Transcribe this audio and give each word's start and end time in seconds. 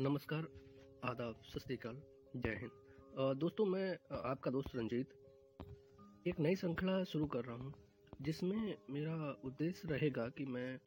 नमस्कार, 0.00 0.46
आदाब, 1.04 1.40
सत 1.44 1.72
जय 1.72 2.54
हिंद। 2.60 3.34
दोस्तों, 3.38 3.64
मैं 3.66 3.88
आपका 4.20 4.50
दोस्त 4.50 4.76
रंजीत। 4.76 5.10
एक 6.26 6.38
नई 6.40 6.56
श्रृंखला 6.56 7.02
शुरू 7.04 7.26
कर 7.26 7.44
रहा 7.44 7.56
हूँ, 7.56 7.72
जिसमें 8.22 8.76
मेरा 8.90 9.16
उद्देश्य 9.44 9.88
रहेगा 9.88 10.28
कि 10.28 10.44
मैं 10.46 10.78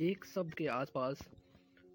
एक 0.00 0.24
शब्द 0.24 0.54
के 0.54 0.66
आसपास 0.66 1.26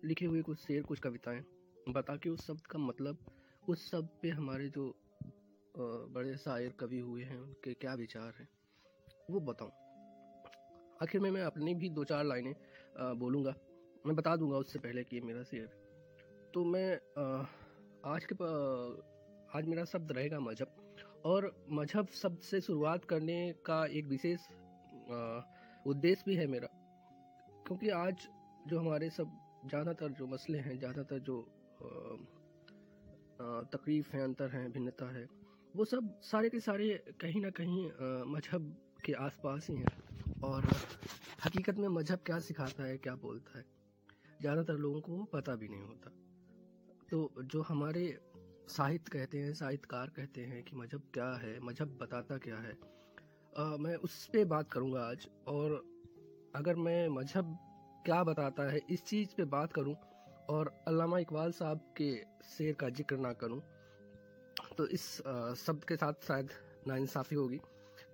लिखे 0.06 0.26
हुए 0.26 0.42
कुछ 0.42 0.60
शेर, 0.60 0.84
कुछ 0.84 1.00
कविताएँ 1.00 1.42
बता 1.90 2.16
के 2.16 2.30
उस 2.30 2.46
शब्द 2.48 2.68
का 2.68 2.80
मतलब 2.80 3.26
उस 3.70 3.90
शब्द 3.92 4.10
पे 4.22 4.30
हमारे 4.32 4.70
जो 4.70 4.94
बड़े 5.78 6.38
शायर, 6.38 6.74
कवि 6.80 7.00
हुए 7.00 7.24
हैं, 7.24 7.40
उनके 7.40 7.74
क्या 7.74 7.94
विचार 7.96 8.34
हैं, 8.40 8.50
वो 9.30 9.40
बताऊँ। 9.40 9.72
आखिर 11.02 11.22
में 11.22 11.32
मैं 11.32 11.44
अपनी 11.44 11.74
भी 11.74 11.90
दो 11.90 12.04
चार 12.04 12.26
लाइनें 12.26 12.56
बोलूँगा। 13.20 13.56
मैं 14.06 14.16
बता 14.16 14.36
दूँगा 14.36 14.58
उससे 14.58 14.80
पहले 14.80 15.04
कि 15.04 15.20
मेरा 15.22 15.44
शेर 15.44 15.70
तो 16.54 16.64
मैं 16.66 16.94
आज 18.06 18.26
के 18.32 18.36
आज 19.58 19.66
मेरा 19.68 19.84
शब्द 19.86 20.12
रहेगा 20.12 20.40
मज़हब। 20.40 21.22
और 21.26 21.52
मज़हब 21.72 22.08
शब्द 22.14 22.40
से 22.42 22.62
शुरुआत 22.62 23.06
करने 23.06 23.38
का 23.66 23.86
एक 23.88 24.06
विशेष 24.08 24.46
उद्देश्य 25.86 26.24
भी 26.28 26.36
है 26.36 26.48
मेरा। 26.48 26.68
क्योंकि 27.68 27.90
आज 27.90 28.28
जो 28.68 28.80
हमारे 28.80 29.10
सब, 29.10 29.32
ज़्यादातर 29.66 30.10
जो 30.12 30.28
मसले 30.28 30.60
हैं, 30.60 30.78
ज़्यादातर 30.80 31.20
जो 31.20 31.42
तकलीफ़ 33.74 34.16
हैं, 34.16 34.24
अंतर 34.24 34.50
हैं, 34.50 34.72
भिन्नता 34.72 35.12
है, 35.12 35.28
वो 35.74 35.86
सब 35.86 36.10
सारे 36.22 36.50
के 36.50 36.60
सारे 36.60 36.88
कहीं 37.22 37.42
ना 37.42 37.50
कहीं 37.60 37.86
मज़हब 38.34 38.76
के 39.06 39.14
आसपास 39.26 39.68
ही 39.70 39.76
हैं। 39.76 40.40
और 40.44 40.66
हकीकत 41.46 41.78
में 41.78 41.88
मज़हब 41.90 42.20
क्या 42.26 42.40
सिखाता 42.40 42.84
है, 42.84 42.98
क्या 42.98 43.16
बोलता 43.18 43.58
है? 43.58 43.66
ज़्यादातर 44.42 44.78
लोगों 44.78 45.02
को 45.02 45.24
पता 45.34 45.56
भी 45.56 45.68
नहीं 45.68 45.82
होता। 45.82 46.12
तो 47.12 47.44
जो 47.44 47.62
हमारे 47.62 48.04
साहित्य 48.70 49.10
कहते 49.14 49.38
हैं 49.38 49.54
साहित्यकार 49.54 50.12
कहते 50.16 50.42
हैं 50.44 50.62
कि 50.64 50.76
मज़हब 50.76 51.02
क्या 51.14 51.30
है 51.38 51.60
मज़हब 51.62 51.98
बताता 52.02 52.38
क्या 52.40 52.58
है 52.58 52.72
अ, 53.54 53.64
मैं 53.80 53.96
उस 53.98 54.26
पर 54.28 54.46
बात 54.46 54.72
करूँगा 54.72 55.02
आज। 55.02 55.28
और 55.48 55.74
अगर 56.56 56.76
मैं 56.78 57.08
मज़हब 57.10 57.58
क्या 58.06 58.24
बताता 58.24 58.64
है 58.72 58.82
इस 58.90 59.04
चीज़ 59.06 59.36
पे 59.38 59.44
बात 59.50 59.74
करूँ 59.74 59.96
और 60.50 60.74
अल्लामा 60.88 61.20
इकबाल 61.20 61.52
साहब 61.52 61.82
के 61.98 62.12
शेर 62.48 62.74
का 62.74 62.90
ज़िक्र 62.92 63.18
ना 63.18 63.34
करूँ 63.36 63.62
तो 64.78 64.88
इस 64.90 65.06
शब्द 65.58 65.84
के 65.84 65.96
साथ 65.96 66.28
शायद 66.28 66.50
नाइंसाफ़ी 66.88 67.36
होगी। 67.38 67.60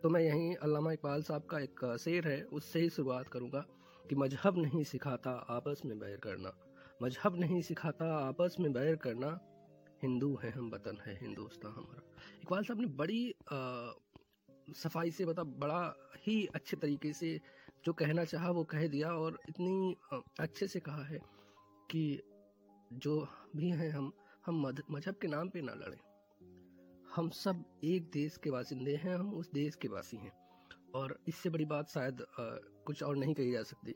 तो 0.03 0.09
मैं 0.09 0.21
यहीं 0.21 0.55
अल्लामा 0.57 0.91
इकबाल 0.91 1.21
साहब 1.23 1.45
का 1.51 1.59
एक 1.59 1.85
शेर 1.99 2.27
है 2.27 2.41
उससे 2.53 2.79
ही 2.79 2.89
शुरुआत 2.89 3.27
करूँगा। 3.27 3.65
कि 4.09 4.15
मज़हब 4.15 4.57
नहीं 4.57 4.83
सिखाता 4.83 5.31
आपस 5.31 5.81
में 5.85 5.99
बैर 5.99 6.17
करना। 6.17 6.51
मज़हब 7.01 7.35
नहीं 7.35 7.61
सिखाता 7.61 8.05
आपस 8.17 8.55
में 8.59 8.73
बैर 8.73 8.95
करना। 8.95 9.39
हिंदू 10.03 10.39
है 10.43 10.51
हम 10.51 10.69
वतन 10.69 10.97
है 11.07 11.17
हिंदुस्तान 11.21 11.71
हमारा। 11.71 12.01
इकबाल 12.43 12.63
साहब 12.63 12.79
ने 12.79 12.87
बड़ी 12.87 13.31
अ, 13.31 13.93
सफ़ाई 14.75 15.11
से 15.11 15.25
मतलब 15.25 15.47
बड़ा 15.59 15.95
ही 16.27 16.45
अच्छे 16.55 16.77
तरीके 16.77 17.13
से 17.13 17.41
जो 17.85 17.93
कहना 17.93 18.23
चाहा 18.23 18.51
वो 18.51 18.63
कह 18.63 18.87
दिया 18.87 19.11
और 19.11 19.39
इतनी 19.49 19.95
अच्छे 20.39 20.67
से 20.67 20.79
कहा 20.79 21.03
है 21.03 21.19
कि 21.91 22.21
जो 22.93 23.27
भी 23.55 23.69
हैं 23.69 23.89
हम 23.89 24.11
हम 24.45 24.73
मज़हब 24.91 25.15
के 25.21 25.27
नाम 25.27 25.49
पे 25.49 25.61
ना 25.61 25.73
लड़ें। 25.73 25.99
हम 27.15 27.29
सब 27.29 27.63
एक 27.83 28.03
देश 28.03 28.37
के 28.37 28.51
बासिंदे 28.51 28.95
हैं 28.95 29.15
हम 29.15 29.33
उस 29.33 29.51
देश 29.51 29.75
के 29.75 29.87
वासी 29.87 30.17
हैं। 30.17 30.31
और 30.95 31.19
इससे 31.27 31.49
बड़ी 31.49 31.65
बात 31.65 31.89
शायद 31.89 32.21
कुछ 32.87 33.03
और 33.03 33.15
नहीं 33.15 33.33
कही 33.33 33.51
जा 33.51 33.63
सकती 33.63 33.95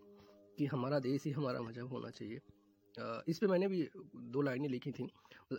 कि 0.57 0.65
हमारा 0.65 0.99
देश 0.99 1.25
ही 1.25 1.31
हमारा 1.31 1.61
मज़हब 1.61 1.87
होना 1.87 2.09
चाहिए। 2.09 2.39
इस 3.29 3.37
पे 3.39 3.47
मैंने 3.47 3.67
भी 3.67 3.89
दो 4.15 4.41
लाइनें 4.41 4.69
लिखी 4.69 4.91
थी। 4.91 5.03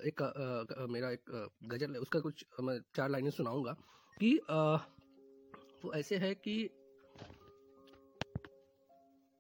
एक 0.07 0.23
अ, 0.23 0.83
अ, 0.83 0.87
मेरा 0.87 1.11
एक 1.11 1.51
गज़ल 1.65 1.93
है 1.93 2.01
उसका 2.01 2.21
कुछ 2.21 2.45
मैं 2.61 2.79
चार 2.95 3.09
लाइनें 3.09 3.31
सुनाऊँगा 3.31 3.73
कि 4.21 4.37
अ, 4.51 4.59
वो 5.85 5.93
ऐसे 5.95 6.17
है 6.17 6.35
कि 6.35 6.57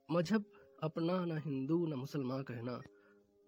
मज़हब 0.08 0.44
अपना 0.82 1.24
ना 1.24 1.36
हिंदू 1.38 1.86
ना 1.86 1.96
मुसलमान 1.96 2.42
कहना 2.42 2.80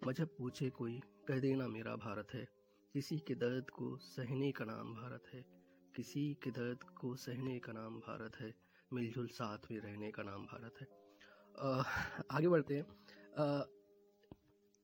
मज़हब 0.07 0.29
पूछे 0.39 0.71
कोई 0.71 1.01
कह 1.29 1.41
देना 1.41 1.67
मेरा 1.69 1.97
भारत 1.97 2.35
है। 2.35 2.47
किसी 2.93 3.19
के 3.19 3.35
दर्द 3.35 3.71
को 3.71 3.97
सहने 4.09 4.51
का 4.53 4.65
नाम 4.65 4.93
भारत 4.95 5.25
है 5.35 5.45
किसी 5.97 6.23
के 6.43 6.51
दर्द 6.51 6.83
को 7.01 7.15
सहने 7.17 7.59
का 7.59 7.73
नाम 7.73 7.99
भारत 8.01 8.37
है। 8.41 8.64
मिलजुल 8.95 9.27
साथ 9.27 9.59
में 9.71 9.79
रहने 9.81 10.11
का 10.11 10.23
नाम 10.23 10.43
भारत 10.45 10.75
है। 10.81 10.87
अ, 11.59 11.83
आगे 12.31 12.49
बढ़ते 12.49 12.75
हैं। 12.75 12.85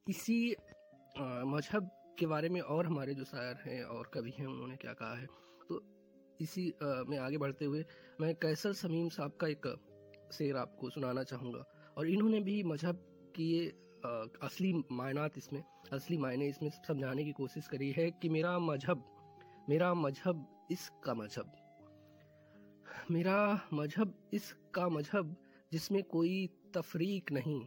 इसी 0.08 0.54
मज़हब 1.46 1.90
के 2.18 2.26
बारे 2.26 2.48
में 2.48 2.60
और 2.60 2.86
हमारे 2.86 3.14
जो 3.14 3.24
शायर 3.24 3.56
हैं 3.56 3.84
और 3.84 4.10
कवि 4.14 4.30
हैं 4.30 4.46
उन्होंने 4.46 4.76
क्या 4.76 4.92
कहा 4.92 5.14
है? 5.14 5.26
तो 5.68 5.82
इसी 6.40 6.70
अ, 6.70 7.04
में 7.08 7.18
आगे 7.18 7.38
बढ़ते 7.38 7.64
हुए 7.64 7.84
मैं 8.20 8.34
कैसर 8.34 8.72
समीम 8.72 9.08
साहब 9.08 9.32
का 9.40 9.46
एक 9.46 9.66
शेर 10.32 10.56
आपको 10.56 10.90
सुनाना 10.90 11.22
चाहूँगा। 11.22 11.64
और 11.96 12.06
इन्होंने 12.06 12.40
भी 12.40 12.62
मज़हब 12.62 12.96
की 13.36 13.68
असली 14.42 14.72
मायनात 14.92 15.38
इसमें 15.38 15.62
असली 15.92 16.18
मायने 16.18 16.48
इसमें 16.48 16.70
समझाने 16.70 17.24
की 17.24 17.32
कोशिश 17.32 17.68
करी 17.68 17.90
है 17.92 18.10
कि 18.10 18.28
मेरा 18.28 18.58
मज़हब 18.58 19.04
मेरा 19.68 19.94
मज़हब 19.94 20.68
इसका 20.70 21.14
मज़हब 21.14 21.59
मेरा 23.10 23.68
मज़हब 23.74 24.12
इसका 24.34 24.88
मज़हब 24.88 25.34
जिसमें 25.72 26.02
कोई 26.02 26.34
तफरीक 26.74 27.32
नहीं। 27.32 27.66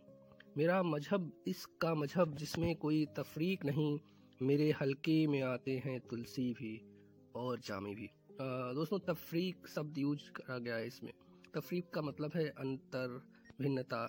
मेरा 0.58 0.82
मज़हब 0.84 1.32
इसका 1.48 1.94
मज़हब 1.96 2.36
जिसमें 2.36 2.76
कोई 2.76 3.06
तफरीक 3.18 3.66
नहीं। 3.66 4.00
मेरे 4.42 4.70
हल्के 4.72 5.16
में 5.28 5.42
आते 5.42 5.76
हैं 5.86 6.00
तुलसी 6.00 6.54
भी 6.54 6.72
और 7.36 7.60
जामी 7.60 7.96
भी। 7.96 8.10
दोस्तों, 8.76 9.00
तफरीक 9.00 9.68
शब्द 9.68 9.98
यूज़ 9.98 10.30
करा 10.32 10.58
गया 10.60 10.76
है 10.76 10.88
इसमें। 10.88 11.12
तफरीक 11.56 11.90
का 11.94 12.02
मतलब 12.02 12.32
है 12.36 12.48
अंतर, 12.50 13.20
भिन्नता 13.62 14.06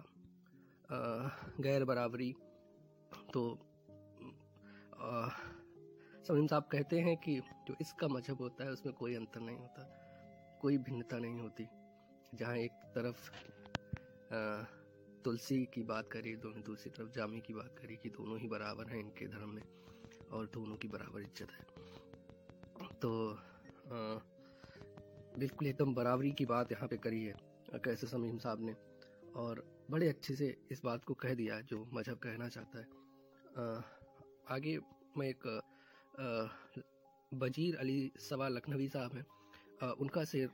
गैर 1.61 1.85
बराबरी। 1.85 2.33
तो 3.33 3.45
समीम 6.29 6.47
साहब 6.47 6.69
कहते 6.73 7.01
हैं 7.01 7.17
कि 7.17 7.39
जो 7.69 7.77
इसका 7.81 8.09
मज़हब 8.09 8.41
होता 8.41 8.65
है 8.65 8.71
उसमें 8.71 8.95
कोई 8.95 9.15
अंतर 9.15 9.41
नहीं 9.41 9.57
होता। 9.57 10.04
कोई 10.65 10.79
भिन्नता 10.79 11.19
नहीं 11.19 11.41
होती। 11.41 11.69
जहाँ 12.35 12.57
एक 12.57 12.73
तरफ़ 12.95 13.31
तुलसी 15.25 15.65
की 15.67 15.83
बात 15.83 16.09
करी 16.13 16.37
दोनों 16.37 16.63
दूसरी 16.63 16.91
तरफ़ 16.91 17.11
जामी 17.11 17.41
की 17.41 17.55
बात 17.55 17.75
करी 17.79 17.97
कि 17.97 18.09
दोनों 18.09 18.39
ही 18.39 18.49
बराबर 18.49 18.89
हैं 18.89 19.01
इनके 19.01 19.27
धर्म 19.27 19.49
में 19.49 19.63
और 20.33 20.47
दोनों 20.47 20.77
की 20.77 20.89
बराबर 20.89 21.23
इज़्ज़त 21.23 21.53
है। 21.53 21.65
तो 23.01 23.11
अ, 23.31 24.21
बिल्कुल 25.39 25.69
एकदम 25.69 25.95
बराबरी 25.95 26.33
की 26.33 26.47
बात 26.47 26.73
यहाँ 26.73 26.89
पे 26.89 26.97
करी 26.97 27.25
है 27.25 27.35
कैसे 27.85 28.07
समीम 28.07 28.39
साहब 28.39 28.65
ने। 28.65 28.77
और 29.37 29.65
बड़े 29.91 30.09
अच्छे 30.09 30.35
से 30.35 30.57
इस 30.73 30.81
बात 30.85 31.05
को 31.05 31.15
कह 31.15 31.35
दिया 31.35 31.61
जो 31.61 31.87
मज़हब 31.95 32.19
कहना 32.19 32.49
चाहता 32.49 32.79
है। 32.79 32.85
अ, 33.57 33.83
आगे 34.49 34.79
मैं 35.19 35.29
एक 35.29 35.47
अ, 35.47 36.49
बजीर 37.35 37.77
अली 37.77 38.13
सवा 38.19 38.49
लखनवी 38.49 38.89
साहब 38.89 39.15
हैं। 39.15 39.27
उनका 39.93 40.25
शेर 40.25 40.49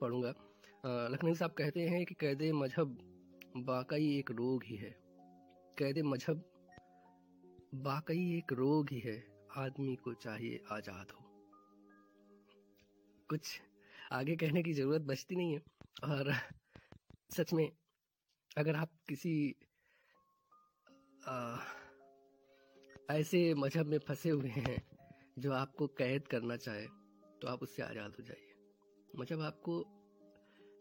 पढ़ूँगा। 0.00 0.34
लखनवी 1.12 1.34
साहब 1.34 1.50
कहते 1.58 1.88
हैं 1.88 2.04
कि 2.06 2.14
कैद 2.20 2.42
मज़हब 2.54 2.98
वाकई 3.68 4.08
एक 4.18 4.30
रोग 4.32 4.64
ही 4.64 4.76
है। 4.76 4.90
कैद 5.78 5.98
मज़हब 6.06 6.44
वाकई 7.84 8.36
एक 8.36 8.52
रोग 8.54 8.90
ही 8.92 8.98
है। 9.00 9.16
आदमी 9.58 9.94
को 9.96 10.12
चाहिए 10.16 10.60
आज़ाद 10.72 11.12
हो। 11.12 11.24
कुछ 13.30 13.60
आगे 14.12 14.36
कहने 14.36 14.62
की 14.62 14.72
ज़रूरत 14.72 15.02
बचती 15.02 15.36
नहीं 15.36 15.52
है। 15.52 15.62
और 16.04 16.32
सच 17.30 17.52
में 17.52 17.70
अगर 18.56 18.76
आप 18.76 18.90
किसी 19.08 19.34
आ, 21.22 21.56
ऐसे 23.10 23.38
मज़हब 23.54 23.86
में 23.86 23.98
फंसे 23.98 24.30
हुए 24.30 24.48
हैं 24.48 24.76
जो 25.38 25.52
आपको 25.52 25.86
कैद 25.98 26.26
करना 26.28 26.56
चाहे 26.58 26.86
तो 27.42 27.48
आप 27.48 27.62
उससे 27.62 27.82
आज़ाद 27.82 28.14
हो 28.18 28.24
जाइए। 28.24 28.54
मज़हब 29.18 29.40
आपको 29.40 29.82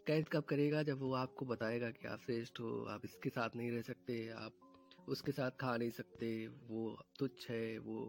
कैद 0.07 0.27
कब 0.29 0.43
करेगा 0.43 0.81
जब 0.83 0.99
वो 1.01 1.13
आपको 1.13 1.45
बताएगा 1.45 1.89
कि 1.91 2.07
आप 2.07 2.19
श्रेष्ठ 2.19 2.59
हो 2.59 2.83
आप 2.89 3.01
इसके 3.05 3.29
साथ 3.29 3.55
नहीं 3.55 3.71
रह 3.71 3.81
सकते 3.81 4.27
आप 4.29 5.05
उसके 5.09 5.31
साथ 5.31 5.51
खा 5.51 5.75
नहीं 5.77 5.89
सकते 5.91 6.29
वो 6.47 6.97
तुच्छ 7.19 7.49
है 7.49 7.77
वो 7.79 7.99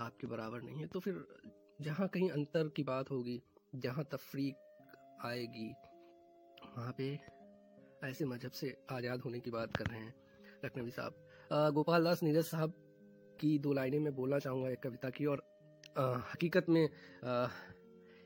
आपके 0.00 0.26
बराबर 0.26 0.62
नहीं 0.62 0.80
है। 0.80 0.86
तो 0.86 1.00
फिर 1.00 1.24
जहाँ 1.80 2.08
कहीं 2.08 2.30
अंतर 2.30 2.68
की 2.68 2.82
बात 2.82 3.10
होगी 3.10 3.42
जहाँ 3.74 4.04
तफरीक 4.04 4.56
आएगी 5.24 5.68
वहाँ 6.76 6.94
पे 6.98 7.08
ऐसे 8.04 8.24
मज़हब 8.24 8.52
से 8.52 8.76
आज़ाद 8.90 9.20
होने 9.20 9.40
की 9.40 9.50
बात 9.50 9.76
कर 9.76 9.86
रहे 9.86 10.00
हैं 10.00 10.14
लखनवी 10.64 10.90
साहब। 10.90 11.72
गोपाल 11.74 12.04
दास 12.04 12.22
नीरज 12.22 12.44
साहब 12.44 12.74
की 13.40 13.58
दो 13.58 13.72
लाइनें 13.72 13.98
मैं 14.00 14.14
बोलना 14.14 14.38
चाहूँगा 14.38 14.70
एक 14.70 14.82
कविता 14.82 15.10
की 15.10 15.26
और 15.26 15.42
अ, 15.96 16.02
हकीकत 16.32 16.66
में 16.68 16.88
अ, 16.88 17.48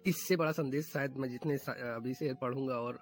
इससे 0.06 0.36
बड़ा 0.36 0.52
संदेश 0.52 0.84
शायद 0.92 1.16
मैं 1.18 1.28
जितने 1.30 1.54
अभी 1.86 2.12
से 2.14 2.32
पढ़ूँगा 2.40 2.74
और 2.74 2.98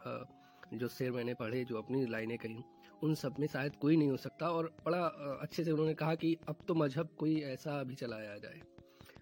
जो 0.75 0.89
शेर 0.89 1.11
मैंने 1.13 1.35
पढ़े 1.35 1.65
जो 1.65 1.77
अपनी 1.79 2.05
लाइनें 2.07 2.37
कही 2.39 2.63
उन 3.03 3.15
सब 3.15 3.35
में 3.41 3.47
शायद 3.47 3.77
कोई 3.77 3.97
नहीं 3.97 4.11
हो 4.11 4.17
सकता 4.17 4.49
और 4.49 4.71
बड़ा 4.85 4.99
अच्छे 5.43 5.65
से 5.65 5.71
उन्होंने 5.71 5.95
कहा 5.95 6.15
कि 6.15 6.37
अब 6.49 6.65
तो 6.69 6.75
मज़हब 6.75 7.09
कोई 7.19 7.41
ऐसा 7.43 7.83
भी 7.83 7.95
चलाया 7.95 8.37
जाए। 8.39 8.61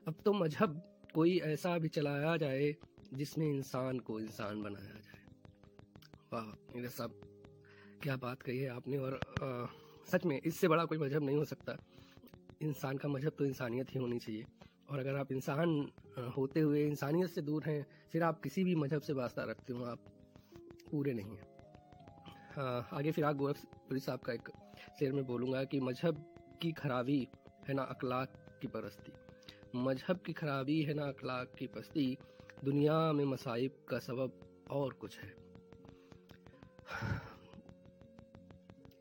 अब 0.08 0.14
तो 0.25 0.32
मज़हब 0.32 0.81
कोई 1.14 1.38
ऐसा 1.44 1.76
भी 1.79 1.88
चलाया 1.88 2.37
जाए 2.37 2.73
जिसमें 3.14 3.46
इंसान 3.46 3.99
को 3.99 4.20
इंसान 4.20 4.62
बनाया 4.62 5.00
जाए। 5.00 5.20
वाह 6.32 6.46
मेरे 6.76 6.88
साहब 6.88 7.20
क्या 8.02 8.17
बात 8.17 8.43
कही 8.43 8.58
है 8.58 8.69
आपने 8.69 8.99
और 8.99 9.20
आ, 9.43 9.67
सच 10.12 10.25
में 10.26 10.40
इससे 10.40 10.69
बड़ा 10.69 10.84
कोई 10.84 10.99
मज़हब 10.99 11.23
नहीं 11.23 11.37
हो 11.37 11.44
सकता। 11.44 11.76
इंसान 12.62 12.96
का 12.96 13.08
मज़हब 13.08 13.32
तो 13.38 13.44
इंसानियत 13.44 13.94
ही 13.94 14.00
होनी 14.00 14.19
चाहिए। 14.19 14.44
और 14.88 14.99
अगर 14.99 15.17
आप 15.17 15.32
इंसान 15.32 15.70
होते 16.37 16.61
हुए 16.61 16.84
इंसानियत 16.87 17.31
से 17.31 17.43
दूर 17.43 17.64
हैं 17.67 17.84
फिर 18.12 18.23
आप 18.23 18.40
किसी 18.40 18.64
भी 18.64 18.75
मज़हब 18.75 19.02
से 19.02 19.12
वास्ता 19.12 19.44
रखते 19.44 19.73
हो 19.73 19.84
आप 19.84 19.99
पूरे 20.90 21.12
नहीं 21.12 21.37
हैं। 21.37 21.50
आगे 22.93 23.12
फिर 23.12 23.25
आप 23.25 23.37
गोरखपुरी 23.37 24.00
साहब 24.00 24.20
का 24.20 24.32
एक 24.32 24.49
शेर 24.99 25.12
में 25.12 25.25
बोलूँगा 25.26 25.64
कि 25.64 25.81
मज़हब 25.81 26.25
की 26.62 26.73
खराबी 26.73 27.26
है 27.69 27.75
ना 27.75 27.82
अखलाक 27.82 28.32
की 28.62 28.69
परस्ती। 28.69 29.12
मज़हब 29.76 30.20
की 30.26 30.32
खराबी 30.32 30.82
है 30.82 30.94
ना 30.94 31.06
अखलाक 31.08 31.55
की 31.58 31.67
पस्ती 31.67 32.06
दुनिया 32.64 33.12
में 33.12 33.25
मसाइब 33.25 33.84
का 33.88 33.99
सबब 33.99 34.40
और 34.70 34.93
कुछ 34.93 35.19
है। 35.19 35.31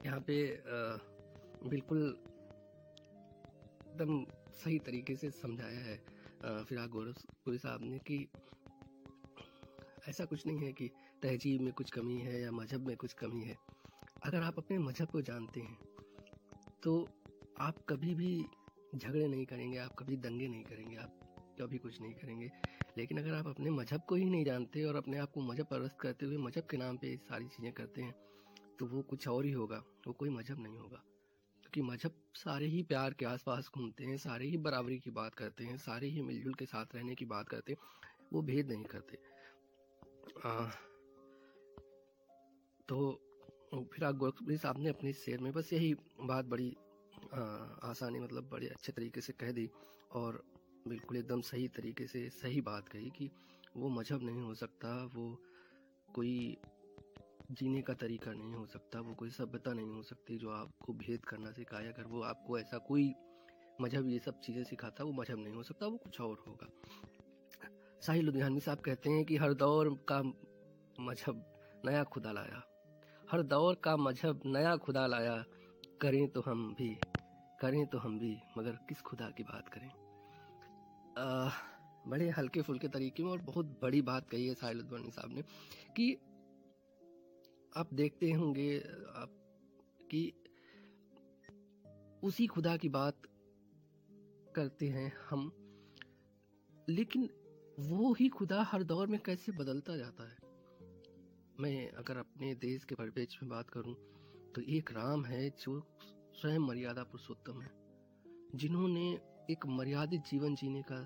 यहाँ 0.06 0.20
पे 0.20 0.36
आ, 0.48 0.98
बिल्कुल 1.70 2.00
एकदम 3.88 4.24
सही 4.54 4.80
तरीके 4.80 5.16
से 5.16 5.30
समझाया 5.32 5.80
है 5.82 5.98
फिराक 6.64 6.90
गोरखपुरी 6.90 7.58
साहब 7.58 7.82
ने 7.84 8.00
कि 8.10 8.28
ऐसा 10.10 10.26
कुछ 10.26 10.46
नहीं 10.48 10.60
है 10.60 10.72
कि 10.74 10.88
तहजीब 11.24 11.62
में 11.62 11.72
कुछ 11.74 11.92
कमी 11.92 12.18
है 12.20 12.42
या 12.42 12.52
मज़हब 12.52 12.88
में 12.88 12.96
कुछ 12.98 13.14
कमी 13.14 13.44
है। 13.44 13.56
अगर 14.24 14.42
आप 14.42 14.58
अपने 14.58 14.78
मज़हब 14.80 15.08
को 15.08 15.22
जानते 15.22 15.60
हैं 15.62 15.78
तो 16.84 16.94
आप 17.62 17.86
कभी 17.90 18.14
भी 18.16 18.32
झगड़े 18.96 19.28
नहीं 19.28 19.46
करेंगे, 19.46 19.78
आप 19.78 19.96
कभी 20.00 20.16
दंगे 20.18 20.48
नहीं 20.48 20.64
करेंगे, 20.64 20.96
आप 20.96 21.56
कभी 21.60 21.78
कुछ 21.78 22.00
नहीं 22.02 22.14
करेंगे। 22.14 22.50
लेकिन 22.98 23.18
अगर 23.18 23.34
आप 23.34 23.48
अपने 23.48 23.70
मज़हब 23.70 24.02
को 24.10 24.16
ही 24.16 24.26
नहीं 24.26 24.46
जानते 24.46 24.84
और 24.84 24.96
अपने 24.96 25.18
आप 25.18 25.32
को 25.32 25.42
मज़हब 25.42 25.66
परस्त 25.66 25.98
करते 26.02 26.26
हुए 26.26 26.38
मज़हब 26.40 26.68
के 26.72 26.78
नाम 26.78 26.98
पे 26.98 27.16
सारी 27.30 27.48
चीज़ें 27.48 27.72
करते 27.74 28.02
हैं 28.02 28.16
तो 28.80 28.86
वो 28.88 29.02
कुछ 29.10 29.28
और 29.28 29.46
ही 29.46 29.52
होगा, 29.52 29.84
वो 30.08 30.14
कोई 30.14 30.30
मज़हब 30.30 30.64
नहीं 30.64 30.78
होगा। 30.78 31.04
क्योंकि 31.74 31.92
मज़हब 31.92 32.14
सारे 32.36 32.66
ही 32.66 32.82
प्यार 32.84 33.14
के 33.14 33.26
आसपास 33.26 33.70
घूमते 33.76 34.04
हैं 34.04 34.18
सारे 34.18 34.46
ही 34.46 34.58
बराबरी 34.58 34.98
की 35.00 35.12
बात 35.12 35.34
करते 35.34 35.64
हैं 35.64 35.78
सारे 35.78 36.08
ही 36.08 36.22
मिलजुल 36.22 36.54
के 36.54 36.66
साथ 36.66 36.96
रहने 36.96 37.16
की 37.16 37.26
बात 37.26 37.50
करते 37.50 37.74
हैं 37.74 37.80
वो 38.34 38.42
भेद 38.42 38.68
नहीं 38.68 38.84
करते। 38.84 39.18
आ, 40.46 40.66
तो 42.90 43.20
फिर 43.94 44.04
आप 44.04 44.16
गोरखपुरी 44.16 44.58
साहब 44.58 44.78
ने 44.78 44.90
अपने 44.90 45.14
शेर 45.14 45.40
में 45.40 45.52
बस 45.54 45.74
यही 45.74 45.94
बात 46.22 46.46
बड़ी 46.46 46.76
आ, 47.34 47.42
आसानी 47.90 48.20
मतलब 48.20 48.50
बड़े 48.50 48.68
अच्छे 48.68 48.92
तरीके 48.92 49.22
से 49.22 49.34
कह 49.34 49.52
दी 49.52 49.70
और 50.12 50.44
बिल्कुल 50.88 51.18
एकदम 51.18 51.42
सही 51.42 51.68
तरीके 51.68 52.08
से 52.08 52.30
सही 52.30 52.62
बात 52.62 52.88
कही 52.90 53.10
कि 53.10 53.30
वो 53.78 53.90
मज़हब 53.90 54.24
नहीं 54.24 54.42
हो 54.42 54.54
सकता 54.54 54.94
वो 55.16 55.26
कोई 56.16 56.58
जीने 57.52 57.82
का 57.82 57.94
तरीका 57.94 58.32
नहीं 58.34 58.54
हो 58.54 58.66
सकता 58.66 59.00
वो 59.00 59.14
कोई 59.14 59.30
सभ्यता 59.30 59.74
नहीं 59.74 59.90
हो 59.90 60.02
सकती 60.04 60.38
जो 60.38 60.50
आपको 60.50 60.94
भेद 60.94 61.26
करना 61.26 61.52
सिखाए। 61.52 61.88
अगर 61.88 62.04
वो 62.04 62.22
आपको 62.22 62.58
ऐसा 62.60 62.78
कोई 62.78 63.14
मज़हब 63.82 64.08
ये 64.08 64.20
सब 64.20 64.40
चीज़ें 64.40 64.64
सिखाता 64.64 65.04
वो 65.04 65.12
मज़हब 65.12 65.40
नहीं 65.40 65.54
हो 65.54 65.64
सकता 65.64 65.88
वो 65.88 65.98
कुछ 65.98 66.20
और 66.22 66.44
होगा। 66.48 66.68
साहिल 68.02 68.26
लुधियानवी 68.26 68.60
साहब 68.60 68.80
कहते 68.80 69.10
हैं 69.10 69.26
कि 69.26 69.38
हर 69.38 69.54
दौर 69.54 69.90
का 70.12 70.22
मज़हब 71.02 71.44
नया 71.86 72.04
खुदा 72.04 72.32
लाया। 72.32 72.64
हर 73.32 73.44
दौर 73.44 73.76
का 73.76 73.98
मज़हब 73.98 74.42
नया 74.46 74.76
खुदा 74.78 75.06
लाया। 75.08 75.44
करें 76.02 76.28
तो 76.28 76.42
हम 76.42 76.74
भी 76.78 76.96
करें 77.62 77.86
तो 77.86 77.98
हम 77.98 78.18
भी 78.20 78.36
मगर 78.58 78.78
किस 78.90 79.02
खुदा 79.02 79.30
की 79.30 79.44
बात 79.44 79.68
करें? 79.70 79.90
आ, 81.18 81.50
बड़े 82.08 82.30
हल्के 82.30 82.62
फुल्के 82.62 82.88
तरीके 82.88 83.24
में 83.24 83.32
और 83.32 83.42
बहुत 83.42 83.66
बड़ी 83.82 84.02
बात 84.02 84.30
कही 84.30 84.48
है 84.48 84.54
साहिल 84.54 84.80
उद्वानी 84.80 85.12
साहब 85.12 85.34
ने 85.34 85.42
कि 85.96 86.16
आप 87.78 87.94
देखते 87.94 88.32
होंगे 88.32 88.80
आप 89.16 89.32
कि 90.12 90.34
उसी 92.24 92.48
खुदा 92.48 92.78
की 92.78 92.90
बात 92.90 93.22
करते 94.56 94.88
हैं 94.88 95.14
हम 95.30 95.52
लेकिन 96.90 97.30
वो 97.80 98.14
ही 98.14 98.30
खुदा 98.30 98.64
हर 98.64 98.84
दौर 98.84 99.08
में 99.08 99.20
कैसे 99.20 99.52
बदलता 99.52 99.98
जाता 99.98 100.24
है? 100.24 100.38
मैं 101.60 101.92
अगर 101.92 102.18
अपने 102.18 102.56
देश 102.56 102.84
के 102.84 102.96
परिपेक्ष 102.96 103.44
में 103.44 103.50
बात 103.50 103.70
करूँ 103.70 103.96
तो 104.56 104.62
एक 104.62 104.92
राम 104.92 105.26
है 105.26 105.50
जो 105.50 105.98
स्वयं 106.34 106.60
मर्यादा 106.60 107.04
पुरुषोत्तम 107.04 107.62
है 107.62 107.72
जिन्होंने 108.56 109.14
एक 109.52 109.66
मर्यादित 109.66 110.22
जीवन 110.22 110.56
जीने 110.56 110.82
का 110.82 111.02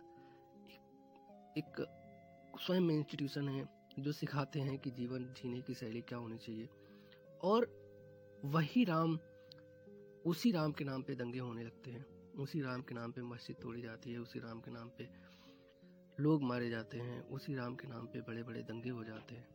एक, 1.57 1.85
स्वयं 2.59 2.89
इंस्टीट्यूशन 2.89 3.49
है। 3.49 3.74
जो 3.99 4.11
सिखाते 4.11 4.59
हैं 4.59 4.77
कि 4.77 4.91
जीवन 4.91 5.25
जीने 5.25 5.61
की 5.61 5.73
शैली 5.73 6.01
क्या 6.01 6.17
होनी 6.17 6.37
चाहिए। 6.37 6.69
और 7.43 7.85
वही 8.45 8.83
राम, 8.83 9.19
उसी 10.25 10.51
राम 10.51 10.71
के 10.71 10.83
नाम 10.83 11.03
पे 11.03 11.15
दंगे 11.15 11.39
होने 11.39 11.63
लगते 11.63 11.91
हैं। 11.91 12.31
उसी 12.31 12.61
राम 12.61 12.81
के 12.81 12.95
नाम 12.95 13.11
पे 13.11 13.21
मस्जिद 13.21 13.55
तोड़ी 13.61 13.81
जाती 13.81 14.11
है, 14.11 14.17
उसी 14.17 14.39
राम 14.39 14.59
के 14.59 14.71
नाम 14.71 14.89
पे 14.89 15.09
लोग 16.19 16.43
मारे 16.43 16.69
जाते 16.69 16.97
हैं, 16.97 17.29
उसी 17.29 17.55
राम 17.55 17.75
के 17.75 17.87
नाम 17.87 18.07
पे 18.07 18.21
बड़े 18.21 18.43
बड़े 18.43 18.61
दंगे 18.61 18.89
हो 18.89 19.03
जाते 19.03 19.35
हैं। 19.35 19.47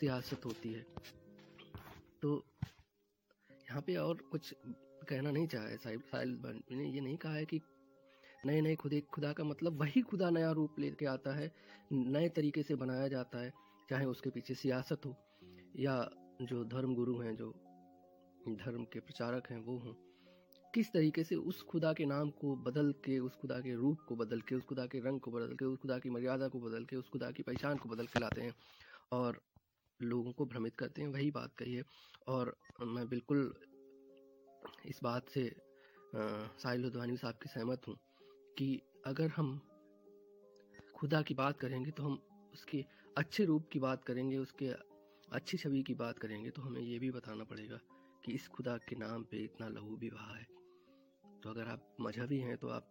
सियासत 0.00 0.44
होती 0.44 0.72
है। 0.72 0.86
तो 2.22 2.44
यहाँ 3.52 3.82
पे 3.82 3.96
और 3.96 4.16
कुछ 4.16 4.54
कहना 5.08 5.30
नहीं 5.30 5.46
चाहा 5.46 5.68
है, 5.68 5.76
साहिब 5.76 6.00
साहिल 6.00 6.62
ने 6.72 6.84
ये 6.84 7.00
नहीं 7.00 7.16
कहा 7.16 7.34
है 7.34 7.44
कि 7.44 7.60
नए 8.46 8.60
नए 8.60 8.74
खुदे, 8.74 9.00
खुदा 9.00 9.32
का 9.32 9.44
मतलब 9.44 9.80
वही 9.80 10.00
खुदा 10.00 10.30
नया 10.30 10.50
रूप 10.50 10.78
ले 10.78 10.88
लेके 10.88 11.06
आता 11.06 11.34
है, 11.34 11.52
नए 11.92 12.28
तरीके 12.28 12.62
से 12.62 12.74
बनाया 12.74 13.08
जाता 13.08 13.38
है, 13.38 13.52
चाहे 13.90 14.04
उसके 14.04 14.30
पीछे 14.30 14.54
सियासत 14.54 15.06
हो 15.06 15.14
या 15.76 16.10
जो 16.42 16.64
धर्म 16.64 16.94
गुरु 16.94 17.18
हैं, 17.18 17.36
जो 17.36 17.50
धर्म 18.48 18.84
के 18.84 19.00
प्रचारक 19.00 19.50
हैं, 19.50 19.58
वो 19.58 19.78
हों। 19.78 19.94
किस 20.74 20.92
तरीके 20.92 21.24
से 21.24 21.34
उस 21.34 21.62
खुदा 21.62 21.92
के 21.92 22.04
नाम 22.04 22.30
को 22.30 22.56
बदल 22.56 22.92
के, 22.92 23.18
उस 23.18 23.36
खुदा 23.36 23.58
के 23.60 23.74
रूप 23.74 24.00
को 24.08 24.16
बदल 24.16 24.40
के, 24.40 24.54
उस 24.54 24.64
खुदा 24.64 24.86
के 24.86 24.98
रंग 24.98 25.20
को 25.20 25.30
बदल 25.30 25.54
के, 25.54 25.64
उस 25.64 25.78
खुदा 25.78 25.98
की 25.98 26.10
मर्यादा 26.10 26.48
को 26.48 26.60
बदल 26.60 26.84
के, 26.84 26.96
उस 26.96 27.08
खुदा 27.08 27.30
की 27.30 27.42
पहचान 27.42 27.76
को 27.76 27.88
बदल 27.88 28.06
के 28.06 28.20
लाते 28.20 28.40
हैं 28.40 28.54
और 29.12 29.40
लोगों 30.02 30.32
को 30.32 30.46
भ्रमित 30.46 30.76
करते 30.76 31.02
हैं, 31.02 31.08
वही 31.08 31.30
बात 31.30 31.54
कही 31.58 31.74
है। 31.74 31.82
और 32.28 32.56
मैं 32.82 33.08
बिल्कुल 33.08 33.54
इस 34.86 35.00
बात 35.02 35.28
से 35.28 35.56
साहिल 36.14 36.80
लुधवानी 36.80 37.16
साहब 37.16 37.34
की 37.34 37.48
सहमत 37.48 37.88
हूँ। 37.88 37.96
कि 38.58 38.80
अगर 39.06 39.28
हम 39.28 39.60
खुदा 40.96 41.20
की 41.22 41.34
बात 41.34 41.58
करेंगे 41.58 41.90
तो 41.90 42.02
हम 42.02 42.18
उसके 42.54 42.84
अच्छे 43.16 43.44
रूप 43.44 43.68
की 43.72 43.78
बात 43.78 44.04
करेंगे, 44.04 44.36
उसके 44.36 44.66
अच्छी 45.28 45.58
छवि 45.58 45.82
की 45.82 45.94
बात 45.94 46.18
करेंगे 46.18 46.50
तो 46.50 46.62
हमें 46.62 46.80
ये 46.80 46.98
भी 46.98 47.10
बताना 47.10 47.44
पड़ेगा 47.44 47.78
कि 48.24 48.32
इस 48.32 48.48
खुदा 48.48 48.76
के 48.78 48.96
नाम 48.96 49.22
पे 49.22 49.44
इतना 49.44 49.68
लहू 49.68 49.96
भी 49.96 50.10
बहा 50.10 50.34
है। 50.36 50.46
तो 51.42 51.50
अगर 51.50 51.68
आप 51.68 51.96
मजहबी 52.00 52.38
हैं 52.38 52.56
तो 52.56 52.68
आप 52.68 52.88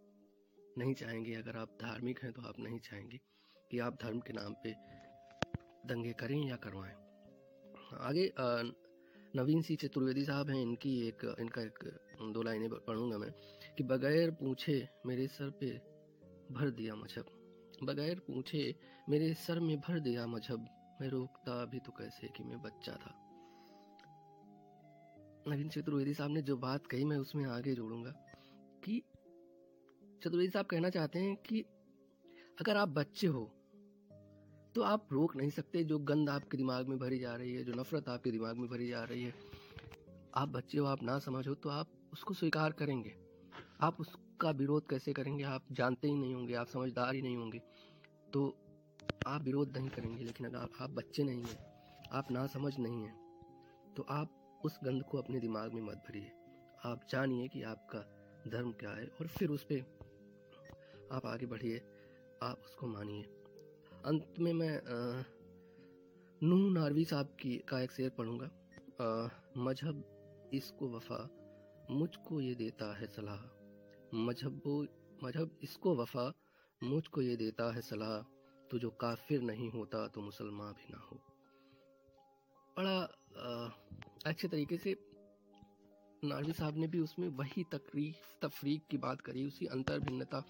नहीं 0.77 0.94
चाहेंगे, 0.94 1.34
अगर 1.34 1.58
आप 1.58 1.77
धार्मिक 1.82 2.20
हैं 2.24 2.32
तो 2.34 2.41
आप 2.41 2.60
नहीं 2.60 2.80
चाहेंगे 2.80 3.20
कि 3.72 3.80
आप 3.80 3.98
धर्म 4.01 4.20
के 4.20 4.34
नाम 4.34 4.53
पे 4.63 4.74
दंगे 5.88 6.13
करें 6.13 6.38
या 6.39 6.56
करवाएँ। 6.58 6.94
आगे 8.01 8.32
नवीन 9.36 9.62
सिंह 9.62 9.77
चतुर्वेदी 9.82 10.24
साहब 10.25 10.50
हैं, 10.50 10.62
इनकी 10.62 10.91
एक, 11.08 11.24
इनका 11.39 11.62
एक, 11.62 11.84
दो 12.34 12.41
लाइनें 12.41 12.70
पढ़ूँगा 12.70 13.18
मैं। 13.18 13.32
कि 13.77 13.83
बगैर 13.83 14.31
पूछे 14.31 14.87
मेरे 15.05 15.27
सर 15.27 15.49
पे 15.59 15.71
भर 16.51 16.69
दिया 16.71 16.95
मज़हब। 16.95 17.25
बगैर 17.83 18.19
पूछे 18.19 18.63
मेरे 19.09 19.33
सर 19.35 19.59
में 19.59 19.77
भर 19.79 19.99
दिया 19.99 20.25
मज़हब। 20.27 20.67
मैं 21.01 21.07
रोकता 21.09 21.53
भी 21.65 21.79
तो 21.79 21.91
कैसे 21.91 22.27
कि 22.27 22.43
मैं 22.43 22.61
बच्चा 22.61 22.93
था। 22.93 23.13
नवीन 25.47 25.69
चतुर्वेदी 25.69 26.13
साहब 26.13 26.31
ने 26.31 26.41
जो 26.41 26.57
बात 26.57 26.87
कही, 26.87 27.05
मैं 27.05 27.17
उसमें 27.17 27.45
आगे 27.45 27.73
जोड़ूँगा 27.75 28.11
कि 28.83 29.01
चतुर्वेदी 30.21 30.49
साहब 30.49 30.65
कहना 30.65 30.89
चाहते 30.89 31.19
हैं 31.19 31.35
कि 31.37 31.63
अगर 32.59 32.77
आप 32.77 32.89
बच्चे 32.89 33.27
हो 33.27 33.43
तो 34.75 34.81
आप 34.83 35.07
रोक 35.11 35.35
नहीं 35.35 35.49
सकते। 35.49 35.83
जो 35.83 35.97
गंद 36.01 36.29
आपके 36.29 36.57
दिमाग 36.57 36.87
में 36.87 36.97
भरी 36.99 37.19
जा 37.19 37.35
रही 37.35 37.53
है, 37.53 37.63
जो 37.63 37.73
नफरत 37.73 38.09
आपके 38.09 38.31
दिमाग 38.31 38.57
में 38.57 38.69
भरी 38.69 38.87
जा 38.89 39.03
रही 39.03 39.23
है, 39.23 39.33
आप 40.35 40.49
बच्चे 40.49 40.77
हो, 40.77 40.85
आप 40.85 41.03
ना 41.03 41.17
समझ 41.19 41.47
हो 41.47 41.53
तो 41.55 41.69
आप 41.69 41.91
उसको 42.13 42.33
स्वीकार 42.33 42.71
करेंगे। 42.73 43.15
आप 43.81 44.00
उसका 44.00 44.50
विरोध 44.51 44.88
कैसे 44.89 45.13
करेंगे? 45.13 45.43
आप 45.43 45.65
जानते 45.73 46.07
ही 46.07 46.15
नहीं 46.15 46.33
होंगे, 46.33 46.53
आप 46.53 46.67
समझदार 46.67 47.15
ही 47.15 47.21
नहीं 47.21 47.38
होंगे। 47.38 47.59
तो 48.33 48.43
आप 49.27 49.43
विरोध 49.43 49.77
नहीं 49.77 49.89
करेंगे, 49.89 50.23
लेकिन 50.23 50.47
अगर 50.47 50.83
आप 50.83 50.89
बच्चे 50.91 51.23
नहीं 51.23 51.43
हैं, 51.43 51.57
आप 52.11 52.31
ना 52.31 52.45
समझ 52.47 52.77
नहीं 52.79 53.03
हैं 53.03 53.93
तो 53.95 54.05
आप 54.09 54.61
उस 54.65 54.79
गंध 54.83 55.03
को 55.03 55.17
अपने 55.17 55.39
दिमाग 55.39 55.73
में 55.73 55.81
मत 55.81 56.03
भरिए। 56.07 56.31
आप 56.85 57.05
जानिए 57.09 57.47
कि 57.47 57.61
आपका 57.63 58.00
धर्म 58.47 58.71
क्या 58.73 58.91
है 58.91 59.05
और 59.05 59.27
फिर 59.29 59.50
उस 59.50 59.63
पर 59.71 59.79
आप 61.11 61.25
आगे 61.25 61.45
बढ़िए, 61.45 61.77
आप 62.43 62.61
उसको 62.65 62.88
मानिए। 62.88 63.23
अंत 64.05 64.39
में 64.39 64.51
मैं 64.53 64.81
नूह 66.41 66.71
नारवी 66.73 67.05
साहब 67.05 67.35
की, 67.41 67.57
का 67.59 67.81
एक 67.81 67.91
शेर 67.91 68.09
पढ़ूँगा। 68.09 68.50
मज़हब 69.59 70.50
इसको 70.53 70.89
वफा 70.89 71.27
मुझको 71.91 72.39
ये 72.41 72.53
देता 72.55 72.93
है 72.97 73.07
सलाह। 73.07 73.50
मज़हब 74.13 74.62
मज़हब 75.24 75.60
इसको 75.63 75.96
वफा 75.96 76.32
मुझको 76.82 77.22
ये 77.22 77.36
देता 77.36 77.72
है 77.74 77.82
सलाह 77.82 78.18
तो 78.70 78.80
जो 78.80 78.89
काफिर 79.01 79.41
नहीं 79.41 79.70
होता 79.72 80.08
तो 80.08 80.22
मुसलमान 80.22 80.74
भी 80.74 80.94
ना 80.94 81.00
हो। 81.01 81.20
बड़ा 82.77 83.00
अच्छे 84.25 84.48
तरीके 84.48 84.77
से 84.77 84.96
नारवी 86.24 86.53
साहब 86.53 86.77
ने 86.77 86.88
भी 86.88 87.00
उसमें 87.00 87.27
वही 87.30 87.63
तकरीफ, 87.63 88.15
तफरीक 88.41 88.88
की 88.91 88.98
बात 88.98 89.22
करी, 89.22 89.46
उसी 89.48 89.65
अंतर 89.68 90.00
भिन्नता 90.00 90.44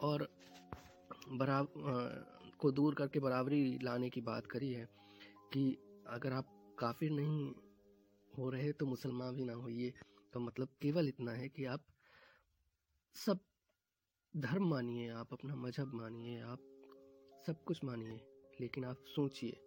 और 0.00 0.28
बराब 1.30 1.68
को 2.60 2.70
दूर 2.72 2.94
करके 2.94 3.20
बराबरी 3.20 3.78
लाने 3.82 4.10
की 4.10 4.20
बात 4.20 4.46
करी 4.46 4.72
है 4.72 4.88
कि 5.52 5.76
अगर 6.06 6.32
आप 6.32 6.46
काफिर 6.78 7.10
नहीं 7.10 7.52
हो 8.32 8.50
रहे 8.50 8.72
तो 8.72 8.86
मुसलमान 8.86 9.34
भी 9.34 9.44
ना 9.44 9.52
होइए। 9.54 9.92
तो 10.32 10.40
मतलब 10.40 10.68
केवल 10.82 11.08
इतना 11.08 11.32
है 11.32 11.48
कि 11.48 11.64
आप 11.64 11.84
सब 13.16 13.38
धर्म 14.34 14.68
मानिए 14.68 15.08
आप 15.08 15.32
अपना 15.32 15.54
मज़हब 15.54 15.94
मानिए 15.94 16.40
आप 16.40 16.60
सब 17.46 17.62
कुछ 17.64 17.84
मानिए 17.84 18.20
लेकिन 18.60 18.84
आप 18.84 19.04
सोचिए 19.06 19.60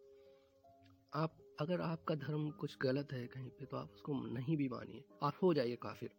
आप 1.14 1.38
अगर 1.60 1.82
आपका 1.82 2.16
धर्म 2.16 2.50
कुछ 2.52 2.78
गलत 2.82 3.14
है 3.14 3.28
कहीं 3.28 3.50
पे 3.50 3.66
तो 3.66 3.78
आप 3.78 3.92
उसको 3.94 4.14
नहीं 4.34 4.58
भी 4.58 4.70
मानिए। 4.70 5.04
आप 5.24 5.38
हो 5.44 5.54
जाइए 5.54 5.76
काफिर। 5.76 6.10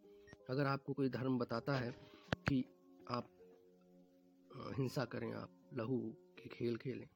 अगर 0.50 0.66
आपको 0.66 0.92
कोई 0.92 1.08
धर्म 1.08 1.38
बताता 1.38 1.76
है 1.76 1.90
कि 2.48 2.64
आप 3.10 3.28
हिंसा 4.78 5.04
करें 5.04 5.32
आप 5.32 5.70
लहू 5.74 5.98
के 6.38 6.48
खेल 6.48 6.76
खेलें 6.76 7.08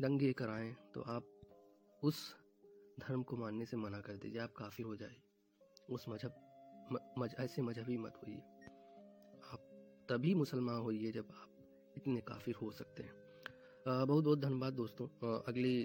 दंगे 0.00 0.32
कराएँ 0.32 0.72
तो 0.94 1.02
आप 1.08 2.00
उस 2.02 2.24
धर्म 3.00 3.22
को 3.22 3.36
मानने 3.36 3.66
से 3.66 3.76
मना 3.76 4.00
कर 4.00 4.16
दीजिए। 4.16 4.40
आप 4.40 4.54
काफिर 4.56 4.86
हो 4.86 4.96
जाए 4.96 5.20
उस 5.90 6.08
मज़हब 6.08 7.18
मज, 7.18 7.34
ऐसे 7.40 7.62
मजहबी 7.62 7.98
मत 7.98 8.12
होइए। 8.16 8.42
तभी 10.12 10.34
मुसलमान 10.34 10.80
होइए 10.82 11.10
जब 11.12 11.28
आप 11.32 11.92
इतने 11.96 12.20
काफिर 12.20 12.54
हो 12.54 12.70
सकते 12.70 13.02
हैं। 13.02 13.12
बहुत 14.06 14.24
बहुत 14.24 14.38
धन्यवाद 14.40 14.72
दोस्तों। 14.72 15.06
अगली 15.48 15.76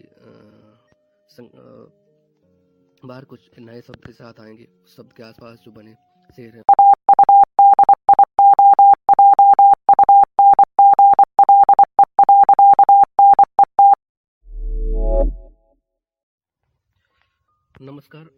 बार 3.06 3.26
कुछ 3.26 3.60
नए 3.60 3.82
शब्द 3.82 4.06
के 4.06 4.14
साथ 4.14 4.40
आएँगे। 4.40 4.66
उस 4.84 4.96
शब्द 4.98 5.14
के 5.14 5.24
आसपास 5.24 5.60
जो 5.60 5.72
बने, 5.72 5.94
शेर 6.36 6.62
नमस्कार, 17.82 18.30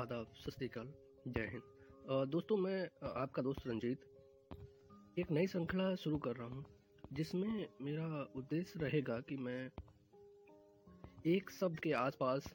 आदाब, 0.00 0.34
सत 0.36 0.60
जय 1.28 1.46
हिंद। 1.52 2.28
दोस्तों, 2.30 2.56
मैं 2.56 2.82
आपका 3.22 3.42
दोस्त 3.42 3.66
रंजीत 3.66 4.12
एक 5.16 5.30
नई 5.30 5.46
श्रृंखला 5.46 5.94
शुरू 5.94 6.16
कर 6.18 6.36
रहा 6.36 6.46
हूँ, 6.46 6.64
जिसमें 7.12 7.68
मेरा 7.82 8.06
उद्देश्य 8.36 8.80
रहेगा 8.80 9.18
कि 9.20 9.36
मैं 9.36 9.70
एक 11.26 11.50
शब्द 11.50 11.78
के 11.80 11.92
आसपास 11.92 12.52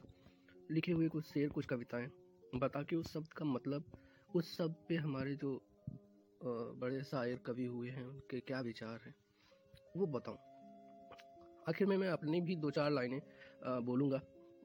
लिखे 0.70 0.92
हुए 0.92 1.08
कुछ 1.08 1.24
शेर, 1.26 1.48
कुछ 1.48 1.66
कविताएँ 1.66 2.06
बता 2.54 2.82
के 2.82 2.96
उस 2.96 3.12
शब्द 3.12 3.32
का 3.32 3.44
मतलब 3.46 3.84
उस 4.34 4.56
शब्द 4.56 4.76
पे 4.88 4.96
हमारे 4.96 5.34
जो 5.34 5.52
बड़े 6.40 7.02
शायर 7.02 7.40
कवि 7.46 7.66
हुए 7.66 7.90
हैं, 7.90 8.06
उनके 8.06 8.40
क्या 8.40 8.60
विचार 8.62 9.00
हैं, 9.06 9.14
वो 9.96 10.06
बताऊँ। 10.08 10.38
आखिर 11.68 11.86
में 11.86 11.96
मैं 11.96 12.08
अपनी 12.10 12.40
भी 12.40 12.56
दो 12.56 12.70
चार 12.70 12.90
लाइनें 12.92 13.20
बोलूँगा। 13.84 14.20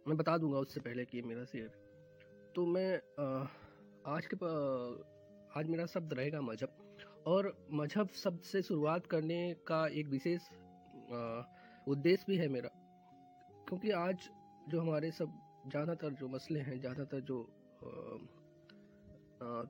मैं 0.08 0.18
बता 0.18 0.38
दूँगा 0.38 0.60
उससे 0.60 0.80
पहले 0.82 1.06
कि 1.06 1.22
मेरा 1.24 1.46
शेर। 1.48 1.72
तो 2.56 2.66
मैं 2.68 2.89
आज 4.08 4.27
के 4.34 4.46
आज 5.60 5.68
मेरा 5.68 5.86
शब्द 5.88 6.13
रहेगा 6.13 6.42
मज़हब। 6.44 6.76
और 7.27 7.51
मज़हब 7.74 8.10
शब्द 8.15 8.41
से 8.43 8.62
शुरुआत 8.62 9.07
करने 9.07 9.39
का 9.67 9.86
एक 9.89 10.07
विशेष 10.07 10.41
उद्देश्य 11.88 12.25
भी 12.27 12.38
है 12.38 12.48
मेरा। 12.48 12.69
क्योंकि 13.67 13.91
आज 13.91 14.29
जो 14.69 14.81
हमारे 14.81 15.12
सब, 15.12 15.31
ज़्यादातर 15.67 16.13
जो 16.13 16.27
मसले 16.27 16.60
हैं, 16.60 16.79
ज़्यादातर 16.79 17.22
जो 17.22 17.41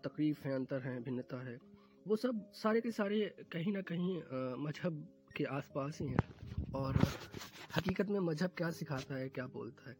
तकलीफ़ 0.03 0.43
हैं, 0.43 0.53
अंतर 0.55 0.81
हैं, 0.81 1.01
भिन्नता 1.03 1.41
है, 1.43 1.57
वो 2.05 2.15
सब 2.15 2.45
सारे 2.55 2.81
के 2.81 2.91
सारे 2.91 3.19
कहीं 3.51 3.71
ना 3.73 3.81
कहीं 3.81 4.17
मज़हब 4.57 5.07
के 5.37 5.43
आसपास 5.55 5.99
ही 6.01 6.07
हैं। 6.07 6.71
और 6.75 6.99
हकीकत 7.77 8.09
में 8.09 8.19
मज़हब 8.19 8.51
क्या 8.57 8.69
सिखाता 8.71 9.15
है, 9.15 9.29
क्या 9.29 9.45
बोलता 9.47 9.89
है, 9.89 9.95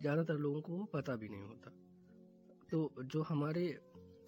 ज़्यादातर 0.00 0.38
लोगों 0.38 0.60
को 0.60 0.84
पता 0.92 1.16
भी 1.16 1.28
नहीं 1.28 1.42
होता। 1.42 1.70
तो 2.70 3.02
जो 3.04 3.22
हमारे 3.22 3.66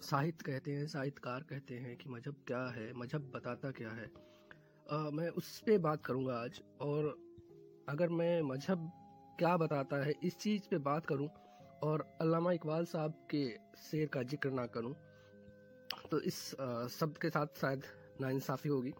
साहित्य 0.01 0.43
कहते 0.43 0.71
हैं 0.71 0.85
साहित्यकार 0.87 1.43
कहते 1.49 1.75
हैं 1.75 1.95
कि 1.97 2.09
मज़हब 2.09 2.35
क्या 2.47 2.59
है 2.71 2.91
मज़हब 2.93 3.31
बताता 3.35 3.71
क्या 3.71 3.89
है। 3.89 4.05
अ, 4.05 5.09
मैं 5.13 5.29
उस 5.29 5.59
पर 5.59 5.77
बात 5.77 6.05
करूँगा 6.05 6.33
आज 6.35 6.61
और 6.81 7.07
अगर 7.89 8.09
मैं 8.09 8.41
मज़हब 8.41 8.89
क्या 9.39 9.55
बताता 9.57 9.97
है 10.05 10.13
इस 10.23 10.37
चीज़ 10.37 10.69
पे 10.69 10.77
बात 10.77 11.05
करूँ 11.05 11.27
और 11.83 12.05
अल्लामा 12.21 12.51
इकबाल 12.51 12.85
साहब 12.85 13.13
के 13.29 13.43
शेर 13.81 14.07
का 14.07 14.23
ज़िक्र 14.23 14.51
ना 14.51 14.65
करूँ 14.67 14.93
तो 16.11 16.19
इस 16.21 16.39
शब्द 16.91 17.17
के 17.21 17.29
साथ 17.29 17.59
शायद 17.61 17.83
नाइंसाफ़ी 18.21 18.69
होगी। 18.69 18.93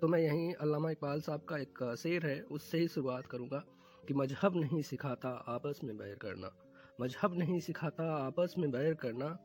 तो 0.00 0.08
मैं 0.08 0.20
यहीं 0.20 0.52
अल्लामा 0.54 0.90
इकबाल 0.90 1.20
साहब 1.20 1.44
का 1.48 1.58
एक 1.58 1.78
शेर 1.98 2.26
है 2.26 2.40
उससे 2.50 2.78
ही 2.78 2.88
शुरुआत 2.88 3.26
करूँगा 3.26 3.62
कि 4.04 4.14
मज़हब 4.14 4.56
नहीं 4.56 4.82
सिखाता 4.82 5.28
आपस 5.48 5.80
में 5.84 5.96
बैर 5.98 6.14
करना। 6.14 6.50
मज़हब 7.00 7.38
नहीं 7.38 7.60
सिखाता 7.60 8.10
आपस 8.16 8.54
में 8.58 8.70
बैर 8.70 8.94
करना 8.94 9.38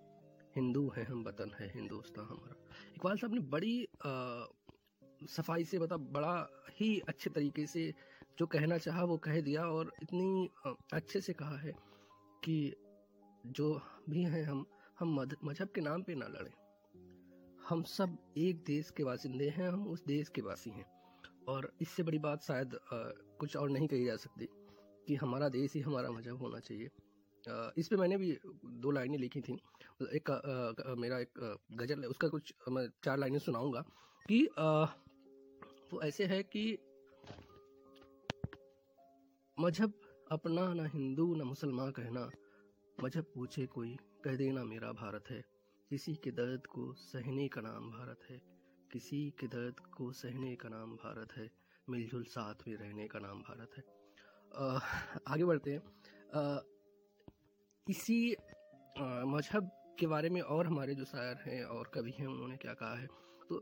हिंदू 0.55 0.88
हैं 0.97 1.05
हम 1.05 1.24
वतन 1.24 1.51
है 1.59 1.71
हिंदुस्तान 1.75 2.25
हमारा। 2.25 2.55
इकबाल 2.95 3.17
साहब 3.17 3.33
ने 3.33 3.39
बड़ी 3.50 3.83
अ, 3.83 4.47
सफ़ाई 5.29 5.63
से 5.63 5.79
बता 5.79 5.97
बड़ा 5.97 6.35
ही 6.79 7.00
अच्छे 7.00 7.29
तरीके 7.29 7.65
से 7.67 7.93
जो 8.39 8.45
कहना 8.45 8.77
चाहा 8.77 9.03
वो 9.03 9.17
कह 9.17 9.41
दिया 9.41 9.65
और 9.67 9.91
इतनी 10.03 10.50
अच्छे 10.93 11.21
से 11.21 11.33
कहा 11.33 11.57
है 11.57 11.74
कि 12.43 12.74
जो 13.45 13.81
भी 14.09 14.24
हैं 14.24 14.43
हम 14.43 14.65
हम 15.00 15.15
मज़हब 15.43 15.69
के 15.75 15.81
नाम 15.81 16.03
पे 16.03 16.15
ना 16.15 16.27
लड़ें। 16.27 16.51
हम 17.69 17.83
सब 17.83 18.17
एक 18.38 18.63
देश 18.63 18.89
के 18.89 19.03
बासिंदे 19.03 19.50
हैं 19.50 19.69
हम 19.69 19.88
उस 19.88 20.03
देश 20.05 20.29
के 20.29 20.41
वासी 20.41 20.69
हैं। 20.69 20.85
और 21.47 21.71
इससे 21.81 22.03
बड़ी 22.03 22.19
बात 22.19 22.43
शायद 22.43 22.77
कुछ 23.39 23.55
और 23.57 23.69
नहीं 23.69 23.88
कही 23.88 24.05
जा 24.05 24.15
सकती 24.15 24.47
कि 25.07 25.15
हमारा 25.15 25.50
देश 25.50 25.74
ही 25.74 25.81
हमारा 25.81 26.09
मज़हब 26.09 26.41
होना 26.41 26.59
चाहिए। 26.59 26.89
इस 27.49 27.87
पे 27.87 27.95
मैंने 27.95 28.17
भी 28.17 28.39
दो 28.65 28.91
लाइनें 28.91 29.17
लिखी 29.17 29.41
थी। 29.41 29.53
एक 30.13 30.31
अ, 30.31 30.91
अ, 30.91 30.95
मेरा 30.95 31.19
एक 31.19 31.57
गज़ल 31.71 32.01
है 32.01 32.07
उसका 32.07 32.27
कुछ 32.27 32.53
मैं 32.69 32.87
चार 33.03 33.17
लाइनें 33.17 33.39
सुनाऊँगा 33.39 33.81
कि 34.29 34.45
अ, 34.45 34.85
वो 35.93 36.01
ऐसे 36.01 36.25
है 36.25 36.43
कि 36.43 36.77
मज़हब 39.59 39.93
अपना 40.31 40.73
ना 40.73 40.85
हिंदू 40.85 41.35
ना 41.35 41.43
मुसलमान 41.43 41.91
कहना 41.91 42.31
मज़हब 43.03 43.25
पूछे 43.35 43.65
कोई 43.65 43.97
कह 44.23 44.35
देना 44.35 44.63
मेरा 44.63 44.91
भारत 44.91 45.23
है। 45.29 45.45
किसी 45.89 46.15
के 46.15 46.31
दर्द 46.31 46.65
को 46.65 46.93
सहने 46.93 47.47
का 47.47 47.61
नाम 47.61 47.89
भारत 47.89 48.19
है 48.29 48.41
किसी 48.91 49.33
के 49.39 49.47
दर्द 49.47 49.79
को 49.79 50.11
सहने 50.11 50.55
का 50.55 50.69
नाम 50.69 50.95
भारत 50.95 51.33
है 51.37 51.51
मिलजुल 51.89 52.23
साथ 52.23 52.67
में 52.67 52.75
रहने 52.75 53.07
का 53.07 53.19
नाम 53.19 53.39
भारत 53.39 53.69
है। 53.77 53.83
अ, 54.55 54.79
आगे 55.27 55.45
बढ़ते 55.45 55.71
हैं। 55.71 55.79
इसी 57.88 58.36
मज़हब 58.98 59.70
के 60.00 60.08
बारे 60.08 60.30
में 60.30 60.42
और 60.42 60.68
हमारे 60.68 60.94
जो 60.96 61.06
शायर 61.06 61.38
हैं 61.46 61.63
और 61.65 61.89
कवि 61.94 62.13
हैं, 62.20 62.27
उन्होंने 62.27 62.56
क्या 62.58 62.74
कहा 62.74 62.96
है। 62.96 63.08
तो 63.50 63.62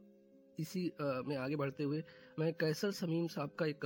इसी 0.59 0.91
में 1.27 1.35
आगे 1.37 1.55
बढ़ते 1.55 1.83
हुए 1.83 2.03
मैं 2.39 2.53
कैसर 2.53 2.91
समीम 2.93 3.27
साहब 3.27 3.55
का 3.59 3.65
एक 3.65 3.85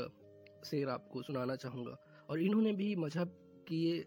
शेर 0.65 0.89
आपको 0.89 1.22
सुनाना 1.22 1.56
चाहूँगा। 1.56 1.98
और 2.29 2.39
इन्होंने 2.39 2.74
भी 2.74 2.96
मज़हब 2.96 3.34
की 3.67 3.84
ये 3.84 4.00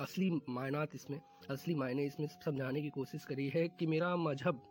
असली 0.00 0.30
मायनात 0.48 0.94
इसमें, 0.94 1.20
असली 1.50 1.74
मायने 1.74 2.04
इसमें 2.06 2.26
समझाने 2.44 2.82
की 2.82 2.90
कोशिश 2.90 3.24
करी 3.24 3.48
है 3.48 3.66
कि 3.68 3.86
मेरा 3.86 4.14
मज़हब 4.18 4.62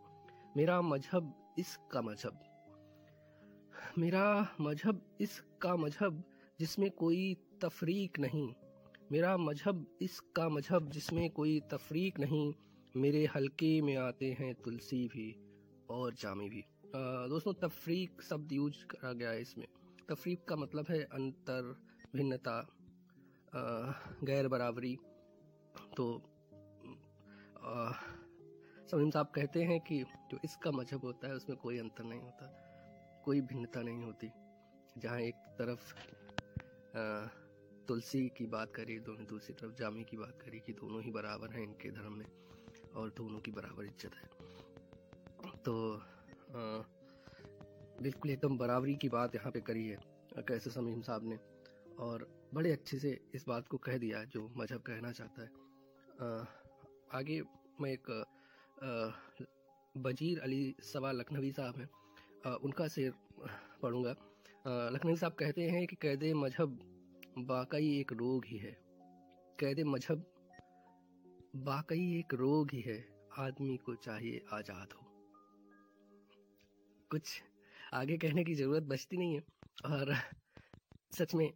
मेरा 0.56 0.80
मज़हब 0.82 1.34
इसका 1.58 2.00
मज़हब, 2.02 2.38
मेरा 3.98 4.24
मज़हब 4.60 5.00
इसका 5.20 5.76
मज़हब 5.76 6.22
जिसमें 6.60 6.90
कोई 6.92 7.34
तफरीक 7.62 8.18
नहीं 8.20 8.52
मेरा 9.12 9.36
मज़हब 9.36 9.86
इसका 10.02 10.48
मज़हब 10.48 10.88
जिसमें 10.90 11.28
कोई 11.30 11.58
तफरीक 11.70 12.18
नहीं 12.20 12.52
मेरे 12.94 13.24
हल्के 13.26 13.70
में 13.82 13.96
आते 13.96 14.30
हैं 14.38 14.52
तुलसी 14.64 15.00
भी 15.08 15.26
और 15.90 16.14
जामी 16.20 16.48
भी। 16.48 16.62
दोस्तों 17.30 17.52
तफरीक 17.62 18.22
शब्द 18.22 18.52
यूज़ 18.52 18.84
करा 18.90 19.12
गया 19.12 19.30
है 19.30 19.40
इसमें। 19.40 19.66
तफरीक 20.08 20.44
का 20.48 20.56
मतलब 20.56 20.86
है 20.90 21.02
अंतर 21.12 21.74
भिन्नता 22.14 22.56
गैर 24.24 24.48
बराबरी 24.48 24.96
तो 25.96 26.06
समीम 28.90 29.10
साहब 29.10 29.30
कहते 29.34 29.62
हैं 29.64 29.80
कि 29.80 30.02
जो 30.30 30.38
इसका 30.44 30.70
मज़हब 30.70 31.04
होता 31.04 31.28
है 31.28 31.34
उसमें 31.34 31.58
कोई 31.58 31.78
अंतर 31.78 32.04
नहीं 32.04 32.20
होता 32.20 32.50
कोई 33.24 33.40
भिन्नता 33.42 33.82
नहीं 33.82 34.02
होती। 34.02 34.32
जहाँ 34.98 35.20
एक 35.20 35.34
तरफ़ 35.58 35.94
अ, 36.96 37.02
तुलसी 37.88 38.20
की 38.36 38.46
बात 38.46 38.72
करी 38.74 38.98
दोनों 39.06 39.26
दूसरी 39.26 39.54
तरफ़ 39.54 39.74
जामी 39.78 40.04
की 40.04 40.16
बात 40.16 40.38
करी 40.40 40.58
कि 40.66 40.72
दोनों 40.72 41.02
ही 41.02 41.10
बराबर 41.10 41.52
हैं 41.52 41.62
इनके 41.62 41.90
धर्म 41.90 42.12
में 42.12 42.26
और 42.96 43.10
दोनों 43.16 43.38
की 43.40 43.50
बराबर 43.52 43.84
इज़्ज़त 43.84 44.14
है। 44.14 44.26
तो 45.64 45.74
आ, 45.94 46.62
बिल्कुल 48.02 48.30
एकदम 48.30 48.56
बराबरी 48.58 48.94
की 48.96 49.08
बात 49.08 49.34
यहाँ 49.34 49.50
पे 49.52 49.60
करी 49.60 49.86
है 49.88 49.98
कैसे 50.48 50.70
समीम 50.70 51.00
साहब 51.02 51.24
ने। 51.24 51.38
और 52.00 52.26
बड़े 52.54 52.72
अच्छे 52.72 52.98
से 52.98 53.18
इस 53.34 53.44
बात 53.48 53.68
को 53.68 53.76
कह 53.78 53.98
दिया 53.98 54.22
जो 54.26 54.48
मज़हब 54.56 54.80
कहना 54.82 55.12
चाहता 55.12 55.42
है। 55.42 55.48
आ, 56.20 56.44
आगे 57.18 57.40
मैं 57.80 57.90
एक 57.90 58.06
बजीर 59.94 60.40
अली 60.40 60.74
सवा 60.82 61.12
लखनवी 61.12 61.52
साहब 61.52 61.76
हैं। 61.76 61.88
उनका 62.56 62.88
शेर 62.88 63.12
पढ़ूँगा। 63.82 64.14
लखनवी 64.92 65.16
साहब 65.16 65.32
कहते 65.34 65.68
हैं 65.70 65.86
कि 65.86 65.96
कैद 66.02 66.24
मज़हब 66.36 66.78
वाकई 67.38 67.88
एक 68.00 68.12
रोग 68.12 68.44
ही 68.46 68.56
है। 68.58 68.76
कैद 69.58 69.80
मज़हब 69.86 70.24
वाकई 71.66 72.18
एक 72.18 72.34
रोग 72.34 72.70
ही 72.72 72.80
है। 72.80 72.96
आदमी 73.38 73.76
को 73.76 73.94
चाहिए 73.94 74.40
आज़ाद 74.52 74.92
हो। 74.92 75.06
कुछ 77.10 77.42
आगे 77.94 78.16
कहने 78.16 78.44
की 78.44 78.54
ज़रूरत 78.54 78.82
बचती 78.82 79.16
नहीं 79.16 79.34
है। 79.34 79.42
और 79.86 80.14
सच 81.12 81.34
में 81.34 81.50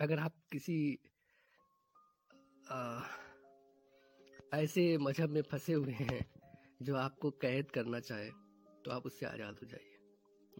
अगर 0.00 0.18
आप 0.18 0.34
किसी 0.52 0.78
आ, 2.66 3.00
ऐसे 4.54 4.96
मज़हब 4.98 5.30
में 5.30 5.42
फंसे 5.42 5.72
हुए 5.72 5.92
हैं 5.92 6.24
जो 6.82 6.96
आपको 6.96 7.30
कैद 7.42 7.70
करना 7.70 8.00
चाहे 8.00 8.30
तो 8.84 8.90
आप 8.90 9.06
उससे 9.06 9.26
आज़ाद 9.26 9.58
हो 9.62 9.66
जाइए। 9.66 9.98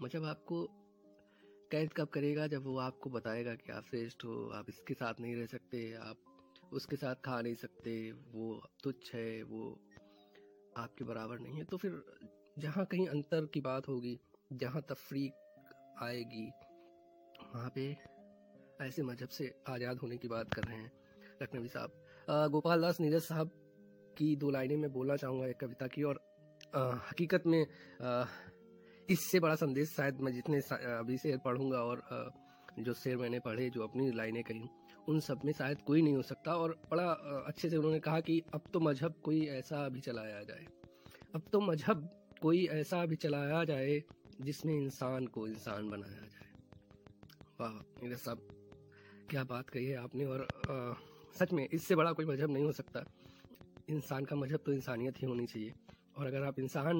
मज़हब 0.02 0.24
आपको 0.24 0.66
कैद 1.74 1.92
कब 1.92 2.08
करेगा 2.14 2.46
जब 2.46 2.64
वो 2.64 2.76
आपको 2.78 3.10
बताएगा 3.10 3.54
कि 3.56 3.72
आप 3.72 3.84
श्रेष्ठ 3.84 4.24
हो 4.24 4.34
आप 4.54 4.66
इसके 4.68 4.94
साथ 4.94 5.20
नहीं 5.20 5.34
रह 5.36 5.46
सकते 5.46 5.78
आप 6.00 6.72
उसके 6.72 6.96
साथ 6.96 7.14
खा 7.24 7.40
नहीं 7.40 7.54
सकते 7.54 7.94
वो 8.32 8.46
तुच्छ 8.84 9.14
है 9.14 9.42
वो 9.42 9.62
आपके 10.76 11.04
बराबर 11.04 11.38
नहीं 11.38 11.56
है। 11.58 11.64
तो 11.64 11.76
फिर 11.76 12.00
जहाँ 12.58 12.84
कहीं 12.84 13.06
अंतर 13.08 13.46
की 13.54 13.60
बात 13.60 13.88
होगी 13.88 14.18
जहाँ 14.52 14.82
तफरीक 14.88 16.02
आएगी 16.02 16.46
वहाँ 17.54 17.70
पे 17.74 17.90
ऐसे 18.80 19.02
मज़हब 19.02 19.28
से 19.28 19.52
आज़ाद 19.68 19.98
होने 19.98 20.16
की 20.16 20.28
बात 20.28 20.54
कर 20.54 20.64
रहे 20.64 20.76
हैं 20.76 20.92
लखनवी 21.42 21.68
साहब। 21.68 22.50
गोपाल 22.52 22.82
दास 22.82 23.00
नीरज 23.00 23.22
साहब 23.22 23.50
की 24.18 24.34
दो 24.36 24.50
लाइनें 24.50 24.76
मैं 24.76 24.92
बोलना 24.92 25.16
चाहूँगा 25.16 25.46
एक 25.46 25.60
कविता 25.60 25.86
की 25.86 26.02
और 26.02 26.20
आ, 26.74 26.80
हकीकत 27.10 27.46
में 27.46 27.62
आ, 27.62 28.24
इससे 29.10 29.40
बड़ा 29.40 29.54
संदेश 29.54 29.88
शायद 29.88 30.20
मैं 30.20 30.32
जितने 30.32 30.58
अभी 30.92 31.16
शेर 31.18 31.38
पढ़ूँगा 31.44 31.78
और 31.78 32.02
जो 32.78 32.94
शेर 32.94 33.16
मैंने 33.16 33.38
पढ़े 33.40 33.68
जो 33.70 33.82
अपनी 33.82 34.10
लाइनें 34.12 34.42
कही 34.42 34.68
उन 35.08 35.20
सब 35.20 35.40
में 35.44 35.52
शायद 35.52 35.80
कोई 35.86 36.02
नहीं 36.02 36.14
हो 36.14 36.22
सकता 36.22 36.54
और 36.56 36.70
बड़ा 36.90 37.04
अच्छे 37.46 37.70
से 37.70 37.76
उन्होंने 37.76 38.00
कहा 38.00 38.20
कि 38.20 38.40
अब 38.54 38.70
तो 38.72 38.80
मज़हब 38.80 39.14
कोई 39.24 39.44
ऐसा 39.48 39.88
भी 39.88 40.00
चलाया 40.00 40.42
जाए। 40.42 40.66
अब 41.34 41.42
तो 41.52 41.60
मज़हब 41.60 42.08
कोई 42.42 42.64
ऐसा 42.72 43.04
भी 43.06 43.16
चलाया 43.16 43.62
जाए 43.64 44.00
जिसमें 44.40 44.74
इंसान 44.74 45.26
को 45.26 45.46
इंसान 45.48 45.90
बनाया 45.90 46.26
जाए। 46.26 46.48
वाह 47.60 47.72
मेरे 48.02 48.16
साहब 48.16 48.48
क्या 49.30 49.44
बात 49.44 49.70
कही 49.70 49.86
है 49.86 49.96
आपने 49.96 50.24
और 50.24 50.48
आ, 50.70 50.94
सच 51.38 51.52
में 51.52 51.68
इससे 51.68 51.94
बड़ा 51.96 52.12
कोई 52.12 52.26
मज़हब 52.26 52.50
नहीं 52.50 52.64
हो 52.64 52.72
सकता। 52.72 53.04
इंसान 53.90 54.24
का 54.24 54.36
मज़हब 54.36 54.60
तो 54.66 54.72
इंसानियत 54.72 55.22
ही 55.22 55.26
होनी 55.26 55.46
चाहिए। 55.46 55.72
और 56.16 56.26
अगर 56.26 56.42
आप 56.44 56.58
इंसान 56.58 56.96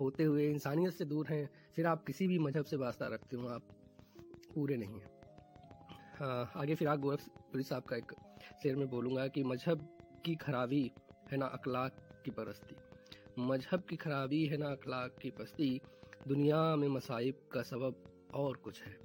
होते 0.00 0.24
हुए 0.24 0.48
इंसानियत 0.50 0.92
से 0.94 1.04
दूर 1.04 1.26
हैं, 1.26 1.48
फिर 1.76 1.86
आप 1.86 2.04
किसी 2.04 2.26
भी 2.26 2.38
मज़हब 2.38 2.64
से 2.64 2.76
वास्ता 2.76 3.06
रखते 3.06 3.36
हो, 3.36 3.48
आप 3.48 3.62
पूरे 4.54 4.76
नहीं 4.76 5.00
हैं। 5.00 5.10
आगे 6.56 6.74
फिर 6.74 6.88
आप 6.88 6.98
गोरखपुरी 7.00 7.62
साहब 7.62 7.82
का 7.82 7.96
एक 7.96 8.12
शेर 8.62 8.76
में 8.76 8.88
बोलूँगा 8.90 9.26
कि 9.28 9.42
मज़हब 9.44 9.88
की 10.24 10.34
खराबी 10.36 10.90
है 11.32 11.38
ना 11.38 11.46
अखलाक 11.48 11.92
की 12.24 12.30
परस्ती। 12.30 12.76
मज़हब 13.40 13.84
की 13.88 13.96
खराबी 13.96 14.44
है 14.46 14.56
ना 14.56 14.70
अखलाक 14.72 15.18
की 15.22 15.30
पस्ती 15.30 15.80
दुनिया 16.28 16.76
में 16.76 16.88
मसाइब 16.88 17.34
का 17.52 17.62
सबब 17.62 18.02
और 18.34 18.56
कुछ 18.64 18.82
है। 18.82 18.96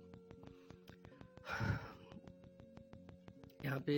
यहाँ 3.66 3.80
पे 3.80 3.96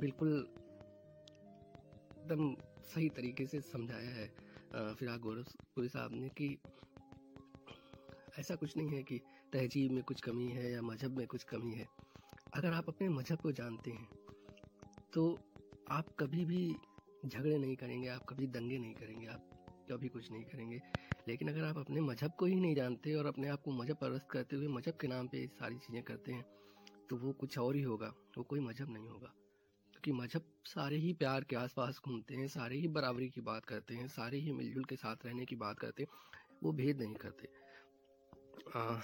बिल्कुल 0.00 0.30
एकदम 2.18 2.54
सही 2.86 3.08
तरीके 3.10 3.46
से 3.46 3.60
समझाया 3.62 4.10
है 4.10 4.26
फिराक 4.94 5.20
गोरखपुरी 5.20 5.88
साहब 5.88 6.12
ने 6.12 6.28
कि 6.40 6.56
ऐसा 8.38 8.54
कुछ 8.54 8.76
नहीं 8.76 8.90
है 8.90 9.02
कि 9.02 9.18
तहजीब 9.52 9.92
में 9.92 10.02
कुछ 10.02 10.20
कमी 10.20 10.48
है 10.50 10.70
या 10.72 10.82
मज़हब 10.82 11.16
में 11.18 11.26
कुछ 11.26 11.44
कमी 11.44 11.72
है। 11.72 11.86
अगर 12.52 12.72
आप 12.72 12.88
अपने 12.88 13.08
मज़हब 13.08 13.38
को 13.38 13.52
जानते 13.52 13.90
हैं 13.90 14.08
तो 15.12 15.22
आप 15.90 16.16
कभी 16.20 16.44
भी 16.44 16.62
झगड़े 17.26 17.56
नहीं 17.58 17.76
करेंगे, 17.76 18.08
आप 18.08 18.24
कभी 18.28 18.46
दंगे 18.48 18.78
नहीं 18.78 18.94
करेंगे, 18.94 19.26
आप 19.26 19.86
कभी 19.90 20.08
कुछ 20.08 20.30
नहीं 20.32 20.44
करेंगे। 20.44 20.80
लेकिन 21.28 21.48
अगर 21.48 21.64
आप 21.64 21.78
अपने 21.78 22.00
मज़हब 22.00 22.32
को 22.38 22.46
ही 22.46 22.54
नहीं 22.56 22.74
जानते 22.74 23.14
और 23.14 23.26
अपने 23.26 23.48
आप 23.48 23.62
को 23.62 23.70
मज़हब 23.72 23.96
परस्त 23.96 24.28
करते 24.30 24.56
हुए 24.56 24.68
मज़हब 24.68 24.98
के 25.00 25.08
नाम 25.08 25.28
पे 25.28 25.46
सारी 25.54 25.78
चीज़ें 25.78 26.02
करते 26.02 26.32
हैं 26.32 26.44
तो 27.10 27.16
वो 27.16 27.32
कुछ 27.32 27.58
और 27.58 27.76
ही 27.76 27.82
होगा, 27.82 28.14
वो 28.38 28.44
कोई 28.44 28.60
मज़हब 28.60 28.92
नहीं 28.92 29.08
होगा। 29.08 29.32
कि 30.06 30.12
मज़हब 30.12 30.42
सारे 30.66 30.96
ही 30.96 31.12
प्यार 31.12 31.44
के 31.50 31.56
आसपास 31.56 32.00
घूमते 32.06 32.34
हैं 32.34 32.46
सारे 32.48 32.76
ही 32.76 32.88
बराबरी 32.88 33.28
की 33.28 33.40
बात 33.40 33.64
करते 33.64 33.94
हैं 33.94 34.06
सारे 34.08 34.38
ही 34.38 34.52
मिलजुल 34.52 34.84
के 34.84 34.96
साथ 34.96 35.24
रहने 35.26 35.44
की 35.44 35.56
बात 35.56 35.78
करते 35.78 36.02
हैं 36.02 36.08
वो 36.62 36.72
भेद 36.72 37.00
नहीं 37.00 37.14
करते। 37.14 37.48
आ, 38.76 39.00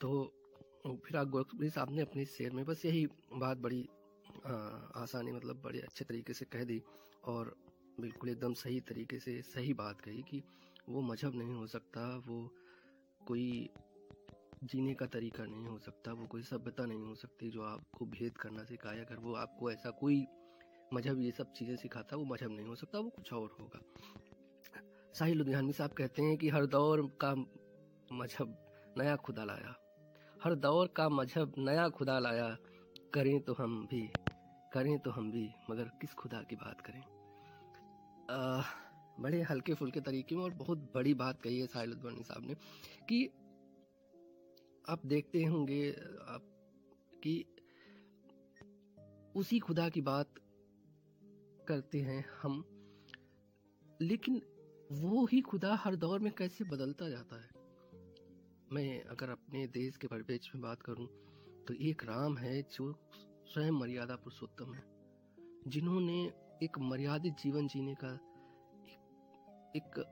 तो 0.00 0.98
फिर 1.04 1.16
आप 1.16 1.28
गोरखपुरी 1.28 1.70
साहब 1.70 1.90
ने 1.90 2.02
अपने 2.02 2.24
शेर 2.24 2.52
में 2.52 2.64
बस 2.64 2.84
यही 2.84 3.06
बात 3.34 3.58
बड़ी 3.58 3.82
आ, 4.46 4.52
आसानी 5.02 5.32
मतलब 5.32 5.60
बड़े 5.64 5.80
अच्छे 5.80 6.04
तरीके 6.04 6.32
से 6.32 6.44
कह 6.44 6.64
दी 6.64 6.82
और 7.24 7.54
बिल्कुल 8.00 8.30
एकदम 8.30 8.54
सही 8.54 8.80
तरीके 8.88 9.18
से 9.18 9.40
सही 9.42 9.74
बात 9.74 10.00
कही 10.00 10.22
कि 10.22 10.42
वो 10.88 11.00
मज़हब 11.02 11.36
नहीं 11.36 11.54
हो 11.54 11.66
सकता 11.66 12.08
वो 12.26 12.40
कोई 13.26 13.48
जीने 14.64 14.94
का 14.94 15.06
तरीका 15.06 15.44
नहीं 15.44 15.66
हो 15.66 15.78
सकता 15.78 16.12
वो 16.12 16.26
कोई 16.26 16.42
सभ्यता 16.42 16.84
नहीं 16.86 17.02
हो 17.02 17.14
सकती 17.14 17.50
जो 17.50 17.62
आपको 17.62 18.06
भेद 18.06 18.36
करना 18.38 18.64
सिखाए। 18.64 19.00
अगर 19.00 19.16
वो 19.16 19.34
आपको 19.34 19.70
ऐसा 19.72 19.90
कोई 19.90 20.26
मज़हब 20.94 21.20
ये 21.20 21.30
सब 21.30 21.52
चीज़ें 21.52 21.76
सिखाता 21.76 22.16
वो 22.16 22.24
मज़हब 22.24 22.50
नहीं 22.50 22.66
हो 22.66 22.74
सकता 22.74 22.98
वो 22.98 23.08
कुछ 23.08 23.32
और 23.32 23.56
होगा। 23.60 23.80
साहिल 25.14 25.38
लुधियानवी 25.38 25.72
साहब 25.72 25.92
कहते 25.92 26.22
हैं 26.22 26.36
कि 26.36 26.48
हर 26.48 26.66
दौर 26.66 27.02
का 27.20 27.34
मज़हब 28.12 28.56
नया 28.98 29.16
खुदा 29.16 29.44
लाया। 29.44 29.74
हर 30.44 30.54
दौर 30.54 30.92
का 30.96 31.08
मज़हब 31.08 31.52
नया 31.58 31.88
खुदा 31.88 32.18
लाया। 32.18 32.56
करें 33.14 33.40
तो 33.40 33.52
हम 33.52 33.86
भी 33.86 34.08
करें 34.72 34.98
तो 34.98 35.10
हम 35.10 35.30
भी 35.30 35.48
मगर 35.70 35.84
किस 36.00 36.14
खुदा 36.14 36.42
की 36.42 36.56
बात 36.56 36.80
करें? 36.80 37.00
आ, 38.30 38.62
बड़े 39.20 39.42
हल्के 39.42 39.74
फुल्के 39.74 40.00
तरीके 40.00 40.36
में 40.36 40.42
और 40.44 40.50
बहुत 40.50 40.78
बड़ी 40.94 41.14
बात 41.14 41.40
कही 41.42 41.60
है 41.60 41.66
साहिल 41.66 41.94
साहब 42.02 42.46
ने 42.46 42.54
कि 43.08 43.28
आप 44.88 45.06
देखते 45.06 45.44
होंगे 45.44 45.92
आप 46.28 46.42
कि 47.24 47.44
उसी 49.36 49.58
खुदा 49.58 49.88
की 49.88 50.00
बात 50.00 50.34
करते 51.68 52.00
हैं 52.00 52.24
हम 52.42 52.64
लेकिन 54.00 54.42
वो 54.92 55.26
ही 55.26 55.40
खुदा 55.40 55.74
हर 55.74 55.96
दौर 55.96 56.20
में 56.20 56.32
कैसे 56.32 56.64
बदलता 56.64 57.08
जाता 57.08 57.42
है? 57.42 57.50
मैं 58.72 59.04
अगर 59.04 59.30
अपने 59.30 59.66
देश 59.66 59.96
के 59.96 60.06
परिपेक्ष 60.06 60.54
में 60.54 60.62
बात 60.62 60.82
करूँ 60.82 61.06
तो 61.68 61.74
एक 61.74 62.04
राम 62.04 62.38
है 62.38 62.62
जो 62.62 63.10
स्वयं 63.44 63.70
मर्यादा 63.70 64.16
पुरुषोत्तम 64.16 64.74
है 64.74 64.84
जिन्होंने 65.68 66.32
एक 66.62 66.78
मर्यादित 66.78 67.34
जीवन 67.34 67.68
जीने 67.68 67.94
का 67.94 68.12
एक, 68.88 69.76
एक 69.76 70.04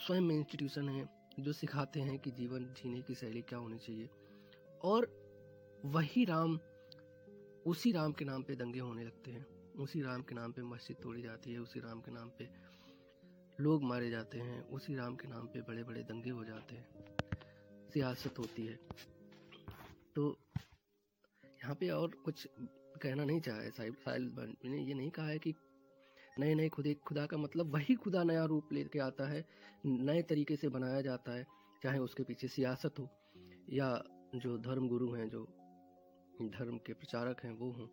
स्वयं 0.00 0.30
इंस्टीट्यूशन 0.30 0.88
है। 0.88 1.19
जो 1.42 1.52
सिखाते 1.52 2.00
हैं 2.00 2.18
कि 2.18 2.30
जीवन 2.30 2.64
जीने 2.64 3.02
की 3.02 3.14
शैली 3.14 3.42
क्या 3.42 3.58
होनी 3.58 3.78
चाहिए। 3.78 4.10
और 4.84 5.20
वही 5.84 6.24
राम, 6.24 6.60
उसी 7.66 7.92
राम 7.92 8.12
के 8.12 8.24
नाम 8.24 8.42
पे 8.42 8.54
दंगे 8.54 8.80
होने 8.80 9.04
लगते 9.04 9.30
हैं। 9.30 9.46
उसी 9.72 10.02
राम 10.02 10.22
के 10.22 10.34
नाम 10.34 10.52
पे 10.52 10.62
मस्जिद 10.62 10.96
तोड़ी 11.02 11.22
जाती 11.22 11.52
है, 11.52 11.58
उसी 11.58 11.80
राम 11.80 12.00
के 12.00 12.10
नाम 12.10 12.30
पे 12.38 12.48
लोग 13.60 13.82
मारे 13.82 14.10
जाते 14.10 14.38
हैं, 14.38 14.68
उसी 14.68 14.94
राम 14.94 15.16
के 15.16 15.28
नाम 15.28 15.46
पे 15.46 15.60
बड़े 15.60 15.84
बड़े 15.84 16.02
दंगे 16.02 16.30
हो 16.30 16.44
जाते 16.44 16.74
हैं। 16.74 17.16
सियासत 17.94 18.38
होती 18.38 18.66
है। 18.66 18.78
तो 20.14 20.38
यहाँ 21.46 21.74
पे 21.74 21.90
और 21.90 22.10
कुछ 22.10 22.48
कहना 23.02 23.24
नहीं 23.24 23.40
चाहा 23.40 23.70
साहिब, 23.70 23.94
साहिल 23.94 24.54
ने 24.64 24.82
ये 24.82 24.94
नहीं 24.94 25.10
कहा 25.10 25.26
है 25.26 25.38
कि 25.38 25.54
नए 26.40 26.54
नए 26.54 26.68
खुदे, 26.68 26.94
खुदा 26.94 27.26
का 27.26 27.36
मतलब 27.36 27.74
वही 27.74 27.94
खुदा 27.94 28.22
नया 28.24 28.44
रूप 28.44 28.72
लेके 28.72 28.98
आता 28.98 29.28
है, 29.28 29.44
नए 29.86 30.22
तरीके 30.22 30.56
से 30.56 30.68
बनाया 30.68 31.00
जाता 31.00 31.32
है, 31.32 31.46
चाहे 31.82 31.98
उसके 31.98 32.22
पीछे 32.22 32.48
सियासत 32.48 32.98
हो, 32.98 33.08
या 33.70 34.04
जो 34.34 34.58
धर्म 34.58 34.88
गुरु 34.88 35.12
हैं, 35.12 35.28
जो 35.28 35.44
धर्म 36.42 36.78
के 36.78 36.92
प्रचारक 36.92 37.40
हैं, 37.44 37.52
वो 37.52 37.70
हों। 37.72 37.86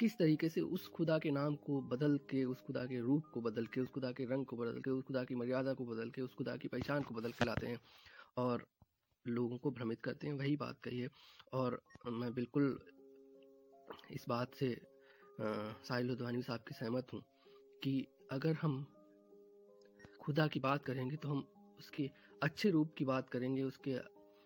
किस 0.00 0.18
तरीके 0.18 0.48
से 0.48 0.60
उस 0.60 0.88
खुदा 0.88 1.18
के 1.18 1.30
नाम 1.30 1.54
को 1.56 1.80
बदल 1.80 2.16
के, 2.30 2.44
उस 2.44 2.60
खुदा 2.60 2.84
के 2.84 3.00
रूप 3.00 3.26
को 3.34 3.40
बदल 3.40 3.66
के, 3.66 3.80
उस 3.80 3.88
खुदा 3.88 4.12
के 4.12 4.24
रंग 4.24 4.46
को 4.46 4.56
बदल 4.56 4.80
के, 4.80 4.90
उस 4.90 5.04
खुदा 5.04 5.24
की 5.24 5.34
मर्यादा 5.34 5.74
को 5.74 5.84
बदल 5.84 6.10
के, 6.10 6.22
उस 6.22 6.34
खुदा 6.34 6.56
की 6.56 6.68
पहचान 6.68 7.02
को 7.02 7.14
बदल 7.14 7.32
के 7.32 7.44
लाते 7.44 7.66
हैं 7.66 7.78
और 8.36 8.64
लोगों 9.28 9.58
को 9.58 9.70
भ्रमित 9.70 10.00
करते 10.00 10.26
हैं, 10.26 10.34
वही 10.34 10.56
बात 10.56 10.80
कही 10.80 10.98
है। 10.98 11.08
और 11.52 11.82
मैं 12.06 12.32
बिल्कुल 12.34 12.78
इस 14.10 14.24
बात 14.28 14.54
से 14.54 14.80
साहिल 15.40 16.06
लुधवानी 16.06 16.42
साहब 16.42 16.60
की 16.60 16.74
सहमत 16.74 17.12
हूँ। 17.12 17.22
कि 17.82 18.06
अगर 18.32 18.54
हम 18.54 18.84
खुदा 20.22 20.46
की 20.46 20.60
बात 20.60 20.84
करेंगे 20.84 21.16
तो 21.16 21.28
हम 21.28 21.46
उसके 21.78 22.10
अच्छे 22.42 22.70
रूप 22.70 22.94
की 22.98 23.04
बात 23.04 23.28
करेंगे, 23.28 23.62
उसके 23.62 23.92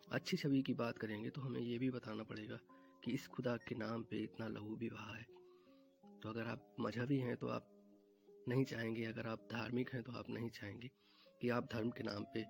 अच्छी 0.09 0.37
छवि 0.37 0.63
की 0.63 0.75
बात 0.75 0.99
करेंगे 0.99 1.31
तो 1.31 1.41
हमें 1.41 1.61
ये 1.61 1.79
भी 1.79 1.91
बताना 1.91 2.23
पड़ेगा 2.23 2.59
कि 3.05 3.13
इस 3.13 3.27
खुदा 3.27 3.57
के 3.69 3.75
नाम 3.75 4.03
पे 4.03 4.23
इतना 4.23 4.49
लहू 4.49 4.77
भी 4.77 4.89
बहा 4.89 5.17
है। 5.17 5.27
तो 6.05 6.29
अगर 6.29 6.47
आप 6.47 6.75
मजहबी 6.81 7.19
हैं 7.19 7.37
तो 7.37 7.49
आप 7.49 7.69
नहीं 8.49 8.65
चाहेंगे, 8.65 9.05
अगर 9.05 9.27
आप 9.27 9.49
धार्मिक 9.53 9.91
हैं 9.95 10.03
तो 10.03 10.13
आप 10.13 10.31
नहीं 10.31 10.49
चाहेंगे 10.51 10.91
कि 11.41 11.49
आप 11.49 11.69
धर्म 11.73 11.91
के 11.91 12.05
नाम 12.05 12.25
पे 12.35 12.45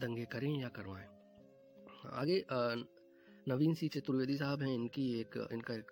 दंगे 0.00 0.24
करें 0.24 0.50
या 0.50 0.68
करवाएँ। 0.68 1.06
आगे 2.12 2.44
नवीन 3.48 3.74
सिंह 3.74 3.90
चतुर्वेदी 3.94 4.36
साहब 4.36 4.62
हैं, 4.62 4.74
इनकी 4.74 5.04
एक, 5.20 5.36
इनका 5.52 5.74
एक, 5.74 5.90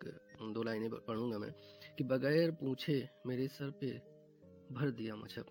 दो 0.55 0.63
लाइनें 0.63 0.91
पढ़ूँगा 0.91 1.39
मैं। 1.39 1.53
कि 1.99 2.05
बगैर 2.05 2.51
पूछे 2.51 3.09
मेरे 3.27 3.47
सर 3.49 3.71
पे 3.81 3.91
भर 4.73 4.91
दिया 4.91 5.17
मज़हब। 5.17 5.47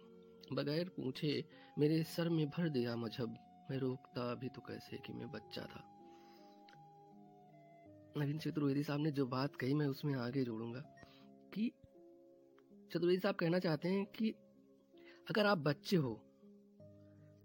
बगैर 0.53 0.89
पूछे 0.89 1.43
मेरे 1.79 2.03
सर 2.05 2.29
में 2.29 2.45
भर 2.47 2.69
दिया 2.69 2.95
मज़हब। 2.95 3.37
मैं 3.71 3.77
रोकता 3.77 4.33
भी 4.35 4.49
तो 4.49 4.61
कैसे 4.61 4.97
कि 4.97 5.13
मैं 5.13 5.31
बच्चा 5.31 5.61
था। 5.61 5.83
नवीन 8.17 8.37
चतुर्वेदी 8.37 8.83
साहब 8.83 8.99
ने 8.99 9.11
जो 9.11 9.25
बात 9.27 9.55
कही, 9.55 9.73
मैं 9.73 9.87
उसमें 9.87 10.13
आगे 10.15 10.43
जोड़ूँगा 10.43 10.79
कि 11.53 11.71
चतुर्वेदी 12.91 13.19
साहब 13.19 13.35
कहना 13.35 13.59
चाहते 13.59 13.89
हैं 13.89 14.05
कि 14.11 14.29
अगर 15.29 15.45
आप 15.45 15.57
बच्चे 15.57 15.95
हो 15.97 16.13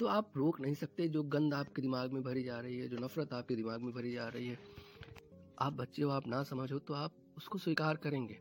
तो 0.00 0.06
आप 0.08 0.32
रोक 0.36 0.60
नहीं 0.60 0.74
सकते 0.74 1.08
जो 1.08 1.22
गंद 1.28 1.54
आपके 1.54 1.82
दिमाग 1.82 2.12
में 2.12 2.22
भरी 2.22 2.42
जा 2.42 2.60
रही 2.60 2.78
है, 2.78 2.88
जो 2.88 2.98
नफरत 2.98 3.32
आपके 3.32 3.56
दिमाग 3.56 3.80
में 3.80 3.92
भरी 3.94 4.12
जा 4.12 4.28
रही 4.28 4.48
है। 4.48 4.58
आप 5.58 5.72
बच्चे 5.72 6.02
हो, 6.02 6.10
आप 6.10 6.26
ना 6.26 6.42
समझो 6.42 6.78
तो 6.78 6.94
आप 6.94 7.16
उसको 7.36 7.58
स्वीकार 7.58 7.96
करेंगे। 7.96 8.38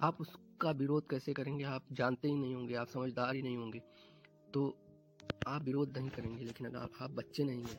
आप 0.00 0.20
उसका 0.20 0.70
विरोध 0.72 1.08
कैसे 1.10 1.32
करेंगे? 1.32 1.64
आप 1.64 1.84
जानते 1.92 2.28
ही 2.28 2.34
नहीं 2.34 2.54
होंगे, 2.54 2.74
आप 2.74 2.88
समझदार 2.88 3.34
ही 3.34 3.42
नहीं 3.42 3.56
होंगे। 3.56 3.82
तो 4.54 4.76
आप 5.48 5.62
विरोध 5.62 5.96
नहीं 5.98 6.10
करेंगे, 6.10 6.44
लेकिन 6.44 6.66
अगर 6.66 6.78
आप 7.00 7.10
बच्चे 7.10 7.44
नहीं 7.44 7.62
हैं, 7.62 7.78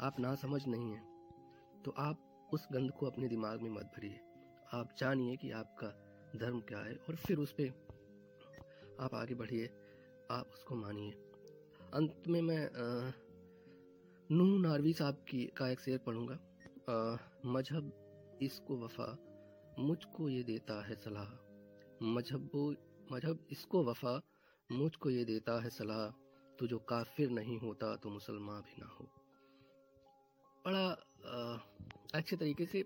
आप 0.00 0.18
ना 0.20 0.34
समझ 0.36 0.66
नहीं 0.66 0.90
हैं 0.92 1.82
तो 1.84 1.94
आप 1.98 2.50
उस 2.52 2.66
गंध 2.72 2.90
को 2.90 3.06
अपने 3.06 3.28
दिमाग 3.28 3.62
में 3.62 3.70
मत 3.70 3.92
भरिए। 3.96 4.20
आप 4.72 4.94
जानिए 4.98 5.36
कि 5.36 5.50
आपका 5.52 5.88
धर्म 6.38 6.60
क्या 6.60 6.78
है 6.78 6.94
और 6.98 7.16
फिर 7.16 7.38
उस 7.38 7.52
पर 7.52 7.68
आप 9.00 9.14
आगे 9.14 9.34
बढ़िए, 9.34 9.66
आप 10.30 10.50
उसको 10.54 10.74
मानिए। 10.76 11.10
अंत 11.94 12.22
में 12.28 12.40
मैं 12.42 12.68
नूह 14.30 14.60
नारवी 14.60 14.92
साहब 14.92 15.24
की, 15.28 15.44
का 15.46 15.68
एक 15.68 15.80
शेर 15.80 15.98
पढ़ूँगा। 15.98 16.38
मज़हब 17.46 18.38
इसको 18.42 18.76
वफा 18.78 19.16
मुझको 19.78 20.28
ये 20.28 20.42
देता 20.42 20.84
है 20.86 20.94
सलाह। 20.96 21.43
मज़हब 22.04 22.76
मज़हब 23.12 23.46
इसको 23.52 23.82
वफा 23.84 24.20
मुझको 24.70 25.10
ये 25.10 25.24
देता 25.24 25.60
है 25.62 25.70
सलाह 25.70 26.08
तो 26.58 26.66
जो 26.66 26.78
काफिर 26.78 27.30
नहीं 27.30 27.58
होता 27.58 27.94
तो 27.96 28.10
मुसलमान 28.10 28.60
भी 28.60 28.80
ना 28.80 28.86
हो। 28.86 29.08
बड़ा 30.64 30.84
आ, 31.26 31.58
अच्छे 32.14 32.36
तरीके 32.36 32.66
से 32.66 32.84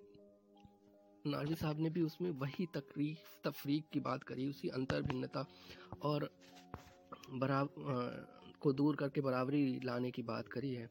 नारवी 1.26 1.54
साहब 1.54 1.81
ने 1.81 1.90
भी 1.90 2.02
उसमें 2.02 2.31
वही 2.31 2.66
तकरीफ 2.66 3.40
तफरीक 3.44 3.88
की 3.92 4.00
बात 4.00 4.22
करी 4.22 4.48
उसी 4.48 4.68
अंतर 4.68 5.02
भिन्नता 5.02 5.44
और 6.02 6.31
बराबर 7.33 8.26
को 8.61 8.72
दूर 8.72 8.96
करके 8.96 9.20
बराबरी 9.20 9.81
लाने 9.85 10.11
की 10.11 10.22
बात 10.22 10.48
करी 10.48 10.72
है 10.74 10.88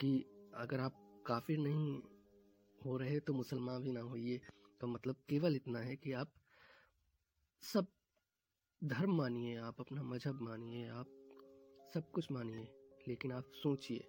कि 0.00 0.24
अगर 0.54 0.80
आप 0.80 0.96
काफिर 1.26 1.58
नहीं 1.58 2.00
हो 2.78 2.96
रहे 2.96 3.20
तो 3.20 3.32
मुसलमान 3.32 3.82
भी 3.82 3.92
ना 3.92 4.00
होइए। 4.00 4.40
तो 4.80 4.86
मतलब 4.86 5.16
केवल 5.28 5.56
इतना 5.56 5.78
है 5.78 5.96
कि 5.96 6.12
आप 6.12 6.32
सब 7.64 7.86
धर्म 8.84 9.16
मानिए 9.16 9.56
आप 9.56 9.76
अपना 9.80 10.02
मज़हब 10.02 10.40
मानिए 10.42 10.88
आप 10.88 11.06
सब 11.94 12.10
कुछ 12.10 12.32
मानिए 12.32 12.66
लेकिन 13.08 13.32
आप 13.32 13.44
सोचिए 13.54 14.00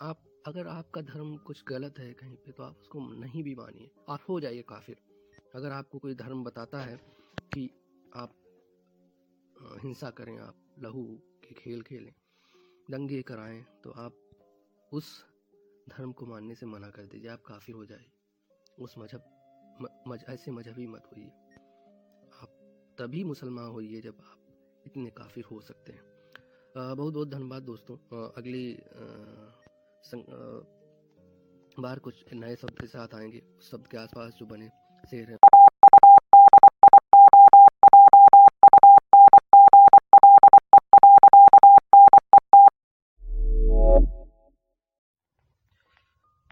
आप 0.00 0.42
अगर 0.46 0.66
आपका 0.66 1.00
धर्म 1.00 1.36
कुछ 1.36 1.62
गलत 1.68 1.98
है 1.98 2.12
कहीं 2.12 2.36
पे 2.36 2.52
तो 2.52 2.62
आप 2.62 2.76
उसको 2.80 3.00
नहीं 3.00 3.42
भी 3.42 3.54
मानिए 3.54 3.90
आप 4.08 4.20
हो 4.28 4.40
जाइए 4.40 4.62
काफिर। 4.62 4.96
अगर 5.54 5.70
आपको 5.70 5.98
कोई 5.98 6.14
धर्म 6.14 6.44
बताता 6.44 6.80
है 6.80 6.96
कि 7.52 7.70
आप 8.16 8.34
हिंसा 9.82 10.10
करें 10.10 10.38
आप 10.38 10.76
लहू 10.78 11.04
के 11.44 11.54
खेल 11.54 11.82
खेलें 11.82 12.12
दंगे 12.90 13.22
कराएँ 13.22 13.62
तो 13.84 13.90
आप 13.90 14.30
उस 14.92 15.24
धर्म 15.88 16.12
को 16.12 16.26
मानने 16.26 16.54
से 16.54 16.66
मना 16.66 16.90
कर 16.90 17.06
दीजिए 17.06 17.30
आप 17.30 17.42
काफिर 17.46 17.74
हो 17.74 17.84
जाए 17.84 18.04
उस 18.80 18.98
मज़हब 18.98 20.04
मज, 20.08 20.24
ऐसे 20.28 20.50
मजहबी 20.50 20.86
मत 20.86 21.02
होइए। 21.06 21.45
तभी 22.98 23.22
मुसलमान 23.24 23.70
होइए 23.70 24.00
जब 24.00 24.18
आप 24.20 24.82
इतने 24.86 25.10
काफिर 25.10 25.44
हो 25.44 25.60
सकते 25.60 25.92
हैं। 25.92 26.02
बहुत 26.96 27.12
बहुत 27.14 27.28
धन्यवाद 27.30 27.62
दोस्तों। 27.62 27.96
अगली 28.36 28.64
बार 31.80 31.98
कुछ 31.98 32.24
नए 32.32 32.56
शब्द 32.56 32.78
के 32.80 32.86
साथ 32.86 33.14
आएँगे। 33.14 33.40
उस 33.58 33.70
शब्द 33.70 33.86
के 33.86 33.96
आसपास 33.98 34.32
जो 34.32 34.46
बने, 34.46 34.68
शेर 35.10 35.30
है। 35.30 35.36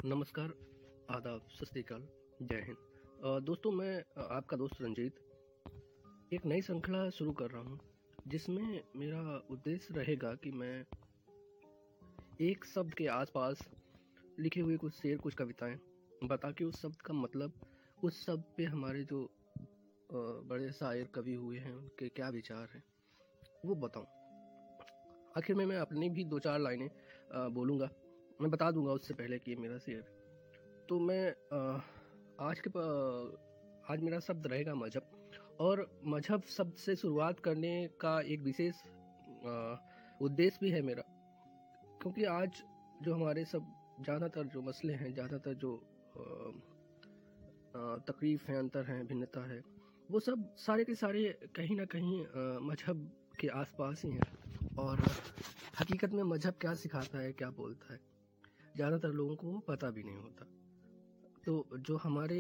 नमस्कार, 0.05 0.49
आदाब, 1.11 1.49
सत 1.51 1.75
जय 2.43 2.61
हिंद। 2.61 2.77
दोस्तों, 3.43 3.71
मैं 3.73 4.05
आपका 4.37 4.57
दोस्त 4.57 4.83
रंजीत 4.83 5.15
एक 6.35 6.47
नई 6.47 6.63
श्रृंखला 6.63 7.09
शुरू 7.11 7.33
कर 7.33 7.51
रहा 7.51 7.63
हूँ, 7.63 7.79
जिसमें 8.27 8.81
मेरा 8.97 9.21
उद्देश्य 9.51 9.95
रहेगा 9.95 10.33
कि 10.35 10.51
मैं 10.53 10.85
एक 12.43 12.65
शब्द 12.65 12.95
के 12.95 13.07
आसपास 13.09 13.63
लिखे 14.39 14.61
हुए 14.61 14.77
कुछ 14.77 14.95
शेर, 14.95 15.19
कुछ 15.19 15.35
कविताएँ 15.35 15.79
बता 16.25 16.51
के 16.51 16.65
उस 16.65 16.81
शब्द 16.83 17.03
का 17.03 17.15
मतलब 17.15 17.53
उस 17.99 18.25
शब्द 18.25 18.45
पे 18.57 18.65
हमारे 18.67 19.05
जो 19.05 19.23
बड़े 20.11 20.71
शायर 20.73 21.09
कवि 21.15 21.35
हुए 21.35 21.59
हैं, 21.59 21.75
उनके 21.75 22.09
क्या 22.11 22.29
विचार 22.31 22.69
हैं, 22.75 22.83
वो 23.65 23.75
बताऊँ। 23.77 24.07
आखिर 25.37 25.57
में 25.57 25.67
मैं 25.67 25.79
अपनी 25.79 26.09
भी 26.11 26.25
दो 26.27 26.39
चार 26.41 26.59
लाइनें 26.61 26.89
बोलूँगा। 27.55 27.91
मैं 28.41 28.51
बता 28.51 28.71
दूँगा 28.71 28.93
उससे 28.93 29.15
पहले 29.15 29.39
कि 29.39 29.57
मेरा 29.57 29.79
शेर। 29.81 30.03
तो 30.89 31.01
मैं 31.01 31.29
आज 32.43 32.63
के 32.67 32.79
आज 33.93 34.03
मेरा 34.03 34.19
शब्द 34.21 34.47
रहेगा 34.47 34.75
मज़हब। 34.77 35.14
और 35.61 35.87
मज़हब 36.07 36.43
शब्द 36.49 36.75
से 36.77 36.97
शुरुआत 36.97 37.41
करने 37.41 37.75
का 38.01 38.21
एक 38.23 38.43
विशेष 38.43 38.83
उद्देश्य 40.21 40.59
भी 40.61 40.71
है 40.71 40.81
मेरा। 40.83 41.03
क्योंकि 42.03 42.25
आज 42.25 42.63
जो 43.03 43.15
हमारे 43.15 43.45
सब, 43.45 43.67
ज़्यादातर 44.01 44.47
जो 44.47 44.63
मसले 44.63 44.93
हैं, 44.93 45.13
ज़्यादातर 45.15 45.55
जो 45.55 45.77
तकलीफ़ 48.09 48.51
हैं, 48.51 48.59
अंतर 48.59 48.85
हैं, 48.85 49.07
भिन्नता 49.07 49.45
है, 49.47 49.63
वो 50.09 50.21
सब 50.21 50.55
सारे 50.57 50.85
के 50.85 50.95
सारे 50.95 51.25
कहीं 51.57 51.77
ना 51.77 51.85
कहीं 51.85 52.21
मज़हब 52.63 53.11
के 53.41 53.49
आसपास 53.55 54.03
ही 54.05 54.11
हैं। 54.11 54.33
और 54.79 55.01
हकीकत 55.81 56.13
में 56.13 56.23
मज़हब 56.23 56.55
क्या 56.61 56.75
सिखाता 56.75 57.19
है, 57.19 57.33
क्या 57.33 57.51
बोलता 57.51 57.93
है, 57.93 58.01
ज़्यादातर 58.77 59.13
लोगों 59.13 59.37
को 59.37 59.59
पता 59.69 59.91
भी 59.91 60.03
नहीं 60.03 60.17
होता। 60.17 60.45
तो 61.45 61.79
जो 61.79 61.97
हमारे 61.97 62.39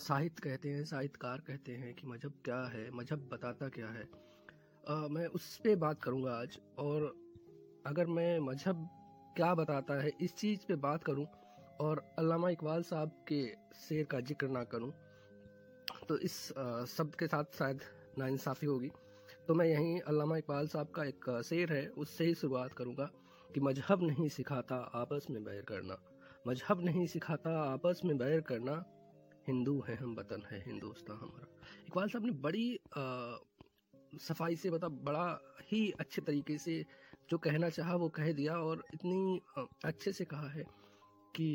साहित्य 0.00 0.42
कहते 0.42 0.68
हैं 0.68 0.84
साहित्यकार 0.84 1.40
कहते 1.46 1.72
हैं 1.72 1.92
कि 1.94 2.06
मज़हब 2.06 2.34
क्या 2.44 2.60
है 2.74 2.90
मज़हब 2.90 3.28
बताता 3.32 3.68
क्या 3.68 3.86
है। 3.88 4.04
आ, 4.84 4.94
मैं 5.08 5.26
उस 5.28 5.56
पर 5.64 5.76
बात 5.76 6.00
करूँगा 6.02 6.32
आज 6.32 6.58
और 6.78 7.04
अगर 7.86 8.06
मैं 8.08 8.38
मज़हब 8.40 8.88
क्या 9.36 9.54
बताता 9.54 10.00
है 10.02 10.10
इस 10.20 10.34
चीज़ 10.34 10.66
पे 10.68 10.74
बात 10.84 11.04
करूँ 11.04 11.26
और 11.80 12.02
अल्लामा 12.18 12.50
इकबाल 12.50 12.82
साहब 12.82 13.10
के 13.28 13.44
शेर 13.78 14.04
का 14.04 14.20
ज़िक्र 14.20 14.48
ना 14.48 14.62
करूँ 14.64 14.92
तो 16.08 16.16
इस 16.18 16.36
शब्द 16.88 17.14
के 17.14 17.26
साथ 17.26 17.58
शायद 17.58 17.80
नाइंसाफ़ी 18.18 18.68
होगी। 18.68 18.90
तो 19.48 19.54
मैं 19.54 19.66
यहीं 19.66 20.00
अल्लामा 20.02 20.36
इकबाल 20.36 20.66
साहब 20.68 20.90
का 20.94 21.04
एक 21.04 21.28
शेर 21.44 21.72
है 21.72 21.86
उससे 21.98 22.24
ही 22.24 22.34
शुरुआत 22.34 22.72
करूँगा 22.72 23.10
कि 23.50 23.60
मज़हब 23.60 24.02
नहीं 24.02 24.28
सिखाता 24.28 24.76
आपस 24.94 25.26
में 25.30 25.42
बैर 25.44 25.62
करना। 25.68 25.96
मज़हब 26.46 26.84
नहीं 26.84 27.06
सिखाता 27.06 27.50
आपस 27.62 28.00
में 28.04 28.16
बैर 28.18 28.40
करना 28.48 28.82
हिंदू 29.50 29.78
है 29.88 29.94
हम 29.96 30.14
वतन 30.14 30.42
है 30.50 30.62
हिंदुस्तान 30.66 31.16
हमारा। 31.16 31.46
इकबाल 31.86 32.08
साहब 32.08 32.24
ने 32.24 32.32
बड़ी 32.40 32.66
आ, 32.96 33.36
सफ़ाई 34.20 34.56
से 34.56 34.70
मतलब 34.70 34.92
बड़ा 35.04 35.26
ही 35.72 35.90
अच्छे 36.00 36.22
तरीके 36.22 36.58
से 36.58 36.84
जो 37.30 37.38
कहना 37.38 37.68
चाहा 37.70 37.94
वो 37.96 38.08
कह 38.08 38.32
दिया 38.32 38.56
और 38.58 38.84
इतनी 38.94 39.40
अच्छे 39.84 40.12
से 40.12 40.24
कहा 40.24 40.48
है 40.48 40.64
कि 41.36 41.48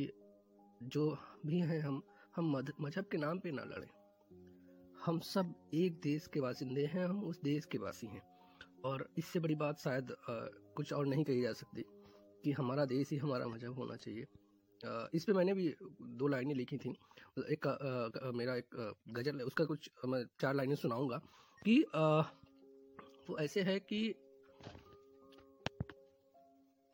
जो 0.83 1.05
भी 1.45 1.59
हैं 1.61 1.79
हम 1.81 2.01
हम 2.35 2.51
मज़हब 2.81 3.05
के 3.05 3.17
नाम 3.17 3.39
पे 3.39 3.51
ना 3.51 3.63
लड़ें। 3.63 3.89
हम 5.05 5.19
सब 5.25 5.53
एक 5.73 5.99
देश 6.03 6.27
के 6.27 6.41
बासिंदे 6.41 6.85
हैं 6.85 7.05
हम 7.05 7.23
उस 7.23 7.41
देश 7.41 7.65
के 7.65 7.77
वासी 7.77 8.07
हैं। 8.07 8.21
और 8.85 9.07
इससे 9.17 9.39
बड़ी 9.39 9.55
बात 9.55 9.79
शायद 9.79 10.15
कुछ 10.77 10.93
और 10.93 11.05
नहीं 11.05 11.23
कही 11.23 11.41
जा 11.41 11.53
सकती 11.53 11.85
कि 12.43 12.51
हमारा 12.51 12.85
देश 12.85 13.11
ही 13.11 13.17
हमारा 13.17 13.47
मज़हब 13.47 13.73
होना 13.73 13.95
चाहिए। 13.95 14.25
इस 15.15 15.25
पे 15.25 15.33
मैंने 15.33 15.53
भी 15.53 15.73
दो 16.19 16.27
लाइनें 16.27 16.53
लिखी 16.55 16.77
थी। 16.77 16.93
एक 17.37 17.67
आ, 17.67 18.27
आ, 18.27 18.31
मेरा 18.31 18.55
एक 18.55 18.95
गज़ल 19.09 19.37
है 19.37 19.43
उसका 19.43 19.65
कुछ 19.65 19.89
मैं 20.05 20.25
चार 20.39 20.53
लाइनें 20.53 20.75
सुनाऊँगा 20.75 21.17
कि 21.65 21.83
आ, 21.95 22.21
वो 23.29 23.37
ऐसे 23.37 23.61
है 23.61 23.79
कि 23.79 24.15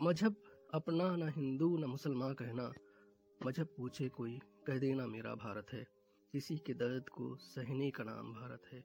मज़हब 0.01 0.35
अपना 0.73 1.15
ना 1.15 1.27
हिंदू 1.27 1.77
ना 1.77 1.87
मुसलमान 1.87 2.33
कहना 2.33 2.73
मज़हब 3.45 3.67
पूछे 3.77 4.09
कोई 4.09 4.39
कह 4.67 4.77
देना 4.77 5.07
मेरा 5.07 5.35
भारत 5.35 5.67
है। 5.73 5.87
किसी 6.31 6.57
के 6.57 6.73
दर्द 6.73 7.09
को 7.09 7.35
सहने 7.35 7.91
का 7.91 8.03
नाम 8.03 8.33
भारत 8.33 8.61
है। 8.73 8.83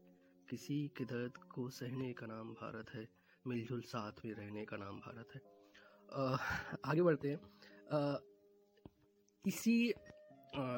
किसी 0.50 0.88
के 0.96 1.04
दर्द 1.04 1.36
को 1.36 1.70
सहने 1.70 2.12
का 2.12 2.26
नाम 2.26 2.52
भारत 2.52 2.90
है। 2.90 3.08
मिलजुल 3.46 3.80
साथ 3.80 4.12
में 4.24 4.34
रहने 4.34 4.64
का 4.64 4.76
नाम 4.76 4.98
भारत 4.98 5.28
है। 5.34 5.40
आ, 6.12 6.36
आगे 6.84 7.02
बढ़ते 7.02 7.28
हैं। 7.28 7.40
आ, 7.92 8.18
इसी 9.46 9.94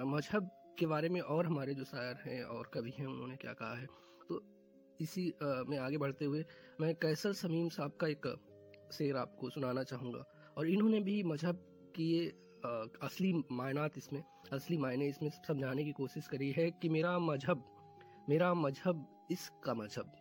मज़हब 0.07 0.51
के 0.79 0.87
बारे 0.87 1.09
में 1.09 1.21
और 1.23 1.47
हमारे 1.47 1.75
जो 1.75 1.85
शायर 1.85 2.17
हैं 2.25 2.43
और 2.47 2.71
कवि 2.75 2.93
हैं, 2.99 3.07
उन्होंने 3.07 3.37
क्या 3.37 3.53
कहा 3.53 3.75
है? 3.75 3.87
तो 4.29 4.41
इसी 5.01 5.33
में 5.69 5.79
आगे 5.79 5.99
बढ़ते 5.99 6.25
हुए 6.25 6.45
मैं 6.81 6.95
कैसर 6.97 7.33
समीम 7.35 7.69
साहब 7.69 7.97
का 8.01 8.07
एक 8.09 8.27
शेर 8.93 9.17
आपको 9.17 9.51
सुनाना 9.51 9.83
चाहूँगा। 9.85 10.25
और 10.57 10.69
इन्होंने 10.69 11.01
भी 11.01 11.23
मज़हब 11.25 11.65
की 11.97 12.05
ये 12.09 12.27
असली 13.03 13.33
मायनात 13.53 13.99
इसमें, 13.99 14.23
असली 14.53 14.77
मायने 14.79 15.09
इसमें 15.09 15.31
समझाने 15.31 15.85
की 15.85 15.93
कोशिश 15.93 16.29
करी 16.29 16.51
है 16.53 16.71
कि 16.73 16.89
मेरा 16.89 17.19
मज़हब 17.21 17.65
मेरा 18.29 18.53
मज़हब 18.55 19.07
इसका 19.31 19.75
मज़हब, 19.75 20.13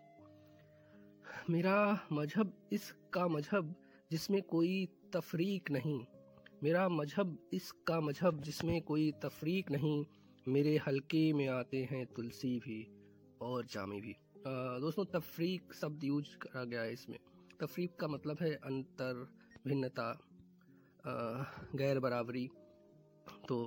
मेरा 1.49 1.77
मज़हब 2.11 2.53
इसका 2.73 3.27
मज़हब 3.27 3.75
जिसमें 4.11 4.41
कोई 4.43 4.85
तफरीक 5.13 5.71
नहीं, 5.71 5.99
मेरा 6.63 6.87
मज़हब 6.89 7.37
इसका 7.53 7.99
मज़हब 8.01 8.41
जिसमें 8.41 8.81
कोई 8.81 9.11
तफरीक 9.23 9.71
नहीं 9.71 10.05
मेरे 10.47 10.75
हल्के 10.77 11.21
में 11.33 11.47
आते 11.49 11.77
हैं 11.91 12.05
तुलसी 12.07 12.57
भी 12.59 12.79
और 13.41 13.65
जामी 13.65 13.99
भी। 14.01 14.15
दोस्तों, 14.81 15.05
तफरीक 15.13 15.73
शब्द 15.73 16.03
यूज़ 16.03 16.37
करा 16.37 16.63
गया 16.63 16.81
है 16.81 16.93
इसमें। 16.93 17.17
तफरीक 17.59 17.95
का 17.99 18.07
मतलब 18.07 18.37
है 18.41 18.53
अंतर, 18.55 19.27
भिन्नता 19.65 20.07
गैर 21.75 21.99
बराबरी। 21.99 22.47
तो 23.47 23.57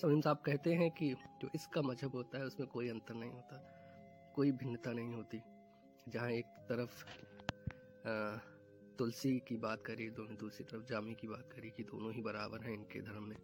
समीम 0.00 0.20
साहब 0.20 0.42
कहते 0.46 0.74
हैं 0.74 0.90
कि 0.90 1.12
जो 1.40 1.48
इसका 1.54 1.82
मज़हब 1.82 2.14
होता 2.14 2.38
है, 2.38 2.44
उसमें 2.44 2.68
कोई 2.68 2.88
अंतर 2.88 3.14
नहीं 3.14 3.30
होता, 3.30 3.58
कोई 4.34 4.52
भिन्नता 4.52 4.92
नहीं 4.92 5.14
होती। 5.14 5.42
जहाँ 6.08 6.30
एक 6.30 6.46
तरफ़ 6.68 7.04
तुलसी 8.98 9.38
की 9.48 9.56
बात 9.58 9.82
करी, 9.86 10.08
दोनों, 10.10 10.36
दूसरी 10.36 10.64
तरफ़ 10.64 10.84
जामी 10.84 11.14
की 11.14 11.28
बात 11.28 11.52
करी 11.52 11.70
कि 11.70 11.82
दोनों 11.84 12.12
ही 12.12 12.22
बराबर 12.22 12.62
हैं 12.62 12.74
इनके 12.74 13.00
धर्म 13.02 13.24
में। 13.24 13.36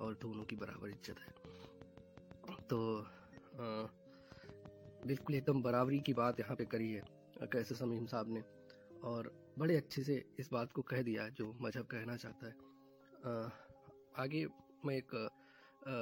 और 0.00 0.14
दोनों 0.22 0.44
की 0.44 0.56
बराबर 0.56 0.88
इज़्ज़त 0.90 1.18
है। 1.20 2.58
तो 2.68 2.78
आ, 2.98 3.66
बिल्कुल 5.06 5.36
एकदम 5.36 5.62
बराबरी 5.62 5.98
की 6.00 6.12
बात 6.14 6.40
यहाँ 6.40 6.56
पे 6.56 6.64
करी 6.66 6.90
है 6.92 7.02
कैसे 7.52 7.74
समीम 7.74 8.06
साहब 8.06 8.32
ने। 8.32 8.42
और 9.04 9.32
बड़े 9.58 9.76
अच्छे 9.76 10.02
से 10.02 10.22
इस 10.40 10.48
बात 10.52 10.72
को 10.72 10.82
कह 10.82 11.02
दिया 11.02 11.28
जो 11.30 11.52
मज़हब 11.62 11.86
कहना 11.86 12.16
चाहता 12.16 12.46
है। 12.46 12.54
आ, 13.26 13.50
आगे 14.22 14.46
मैं 14.86 14.96
एक 14.96 15.14
आ, 15.14 15.94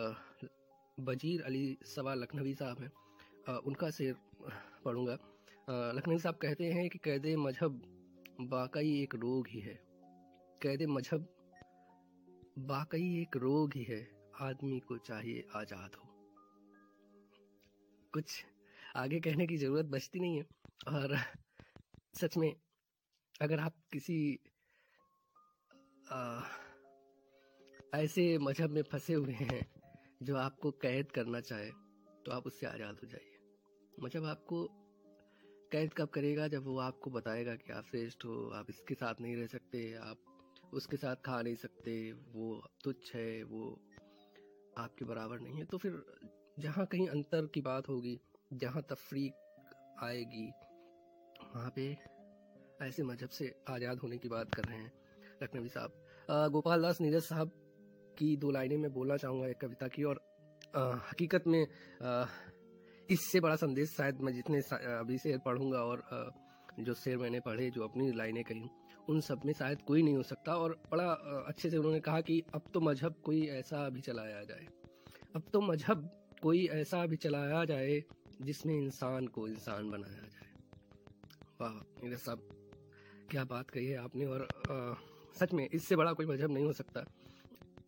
बजीर 0.98 1.42
अली 1.42 1.78
सवा 1.86 2.14
लखनवी 2.14 2.54
साहब 2.54 2.80
हैं। 2.80 3.56
उनका 3.66 3.90
शेर 3.90 4.14
पढ़ूँगा। 4.84 5.18
लखनवी 5.94 6.18
साहब 6.18 6.34
कहते 6.42 6.64
हैं 6.72 6.88
कि 6.90 6.98
कैद 6.98 7.26
मज़हब 7.38 7.82
वाकई 8.50 9.02
एक 9.02 9.14
रोग 9.16 9.48
ही 9.48 9.60
है। 9.60 9.74
कैद 10.60 10.82
मज़हब 10.88 11.28
वाकई 12.58 13.20
एक 13.20 13.36
रोग 13.36 13.74
ही 13.76 13.82
है। 13.84 14.00
आदमी 14.40 14.78
को 14.80 14.96
चाहिए 14.98 15.46
आज़ाद 15.56 15.94
हो। 15.94 16.06
कुछ 18.12 18.44
आगे 18.96 19.20
कहने 19.20 19.46
की 19.46 19.56
ज़रूरत 19.56 19.86
बचती 19.86 20.20
नहीं 20.20 20.36
है। 20.36 20.44
और 20.88 21.16
सच 22.14 22.36
में 22.36 22.54
अगर 23.40 23.60
आप 23.60 23.74
किसी 23.92 24.38
आ, 26.06 26.40
ऐसे 27.94 28.26
मज़हब 28.38 28.70
में 28.70 28.82
फंसे 28.82 29.14
हुए 29.14 29.32
हैं 29.32 29.64
जो 30.22 30.36
आपको 30.36 30.70
कैद 30.82 31.10
करना 31.10 31.40
चाहे 31.40 31.70
तो 32.26 32.32
आप 32.32 32.46
उससे 32.46 32.66
आज़ाद 32.66 32.98
हो 33.02 33.08
जाइए। 33.08 33.38
मज़हब 33.98 34.24
आपको 34.26 34.64
कैद 35.72 35.94
कब 35.94 36.08
करेगा 36.08 36.48
जब 36.48 36.64
वो 36.64 36.78
आपको 36.80 37.10
बताएगा 37.10 37.54
कि 37.56 37.72
आप 37.72 37.84
श्रेष्ठ 37.84 38.24
हो 38.24 38.48
आप 38.54 38.66
इसके 38.70 38.94
साथ 38.94 39.20
नहीं 39.20 39.36
रह 39.36 39.46
सकते 39.46 39.92
आप 40.02 40.24
उसके 40.72 40.96
साथ 40.96 41.16
खा 41.24 41.40
नहीं 41.42 41.54
सकते 41.56 41.92
वो 42.32 42.62
तुच्छ 42.84 43.14
है 43.14 43.42
वो 43.44 43.70
आपके 44.78 45.04
बराबर 45.04 45.40
नहीं 45.40 45.58
है। 45.58 45.64
तो 45.64 45.78
फिर 45.78 46.02
जहाँ 46.58 46.86
कहीं 46.86 47.08
अंतर 47.08 47.46
की 47.54 47.60
बात 47.60 47.88
होगी 47.88 48.18
जहाँ 48.54 48.82
तफरीक 48.90 49.34
आएगी 50.02 50.46
वहाँ 51.54 51.72
पे 51.76 51.86
ऐसे 52.80 53.02
मज़हब 53.02 53.30
से 53.30 53.52
आज़ाद 53.70 53.98
होने 53.98 54.18
की 54.18 54.28
बात 54.28 54.54
कर 54.54 54.64
रहे 54.64 54.78
हैं 54.78 54.92
लखनवी 55.42 55.68
साहब। 55.68 56.50
गोपाल 56.52 56.82
दास 56.82 57.00
नीरज 57.00 57.22
साहब 57.22 57.52
की 58.18 58.36
दो 58.36 58.50
लाइनें 58.50 58.76
मैं 58.76 58.92
बोलना 58.92 59.16
चाहूँगा 59.16 59.48
एक 59.48 59.60
कविता 59.60 59.88
की 59.88 60.04
और 60.04 60.20
आ, 60.76 60.82
हकीकत 61.10 61.46
में 61.46 61.62
आ, 62.02 62.26
इससे 63.10 63.40
बड़ा 63.40 63.56
संदेश 63.56 63.88
शायद 63.96 64.20
मैं 64.20 64.32
जितने 64.34 64.58
अभी 64.94 65.18
से 65.18 65.36
पढ़ूँगा 65.44 65.78
और 65.80 66.00
आ, 66.12 66.18
जो 66.78 66.94
शेर 66.94 67.16
मैंने 67.18 67.40
पढ़े 67.40 67.70
जो 67.70 67.82
अपनी 67.84 68.10
लाइनें 68.12 68.42
कही 68.44 68.68
उन 69.08 69.20
सब 69.20 69.40
में 69.46 69.52
शायद 69.52 69.82
कोई 69.82 70.02
नहीं 70.02 70.16
हो 70.16 70.22
सकता 70.22 70.56
और 70.56 70.76
बड़ा 70.90 71.04
अच्छे 71.48 71.70
से 71.70 71.76
उन्होंने 71.76 72.00
कहा 72.00 72.20
कि 72.20 72.42
अब 72.54 72.70
तो 72.74 72.80
मज़हब 72.80 73.14
कोई 73.24 73.46
ऐसा 73.48 73.88
भी 73.88 74.00
चलाया 74.00 74.42
जाए। 74.44 74.66
अब 75.36 75.42
तो 75.52 75.60
मज़हब 75.60 76.08
कोई 76.42 76.66
ऐसा 76.66 77.04
भी 77.06 77.16
चलाया 77.16 77.64
जाए 77.64 78.02
जिसमें 78.42 78.74
इंसान 78.74 79.26
को 79.26 79.46
इंसान 79.48 79.90
बनाया 79.90 80.26
जाए। 80.26 80.50
वाह 81.60 82.04
मेरे 82.04 82.16
साहब 82.16 82.48
क्या 83.30 83.44
बात 83.44 83.70
कही 83.70 83.86
है 83.86 83.96
आपने 83.96 84.24
और 84.24 84.42
आ, 84.42 84.94
सच 85.40 85.52
में 85.52 85.68
इससे 85.68 85.96
बड़ा 85.96 86.12
कोई 86.12 86.26
मज़हब 86.26 86.50
नहीं 86.50 86.64
हो 86.64 86.72
सकता। 86.72 87.04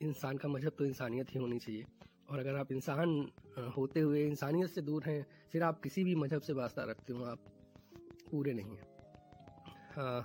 इंसान 0.03 0.37
का 0.37 0.49
मज़हब 0.49 0.73
तो 0.79 0.85
इंसानियत 0.85 1.35
ही 1.35 1.41
होनी 1.41 1.59
चाहिए। 1.59 1.85
और 2.31 2.39
अगर 2.39 2.57
आप 2.57 2.73
इंसान 2.73 3.31
होते 3.77 4.01
हुए 4.01 4.27
इंसानियत 4.27 4.71
से 4.71 4.83
दूर 4.83 5.05
हैं 5.07 5.25
फिर 5.53 5.63
आप 5.63 5.81
किसी 5.81 6.05
भी 6.05 6.15
मज़हब 6.15 6.41
से 6.41 6.53
वास्ता 6.53 6.85
रखते 6.85 7.13
हो 7.13 7.25
आप 7.25 7.45
पूरे 8.31 8.53
नहीं 8.53 8.77
हैं। 8.77 8.89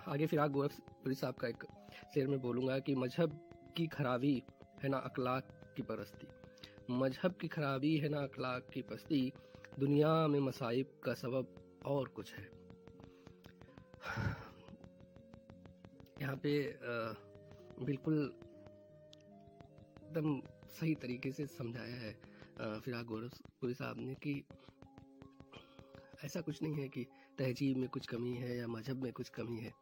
आगे 0.08 0.26
फिर 0.28 0.40
आप 0.40 0.52
गोरखपुरी 0.52 1.16
साहब 1.16 1.36
का 1.36 1.48
एक 1.48 1.64
शेर 2.14 2.28
में 2.28 2.40
बोलूँगा 2.42 2.78
कि 2.80 2.96
मज़हब 2.96 3.40
की 3.78 3.88
खराबी 3.88 4.36
है 4.84 4.90
ना 4.90 4.98
अखलाक 5.00 5.44
की 5.78 5.84
परस्ती। 5.84 6.28
मज़हब 6.92 7.36
की 7.42 7.48
खराबी 7.48 7.96
है 7.98 8.10
ना 8.10 8.22
अखलाक 8.24 8.70
की 8.74 8.82
पस्ती 8.82 9.22
दुनिया 9.80 10.12
में 10.28 10.40
मसाइब 10.40 11.00
का 11.04 11.14
सबब 11.14 11.46
और 11.86 12.08
कुछ 12.10 12.34
है। 12.34 12.44
यहाँ 16.22 16.36
पे 16.44 16.52
बिल्कुल 17.86 18.18
एकदम 20.06 20.40
सही 20.72 20.94
तरीके 20.96 21.32
से 21.32 21.46
समझाया 21.48 21.96
है 21.96 22.14
फिराक 22.82 23.06
गोरखपुरी 23.06 23.74
साहब 23.74 23.98
ने 24.00 24.14
कि 24.24 24.34
ऐसा 26.24 26.42
कुछ 26.42 26.62
नहीं 26.64 26.76
है 26.76 26.88
कि 26.88 27.06
तहजीब 27.40 27.78
में 27.78 27.88
कुछ 27.90 28.06
कमी 28.08 28.34
है 28.34 28.58
या 28.58 28.68
मज़हब 28.68 29.04
में 29.04 29.12
कुछ 29.14 29.30
कमी 29.30 29.58
है 29.58 29.74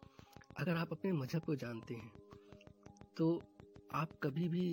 अगर 0.55 0.75
आप 0.75 0.91
अपने 0.91 1.11
मज़हब 1.11 1.41
को 1.41 1.55
जानते 1.55 1.93
हैं 1.93 2.11
तो 3.17 3.27
आप 3.95 4.19
कभी 4.23 4.47
भी 4.49 4.65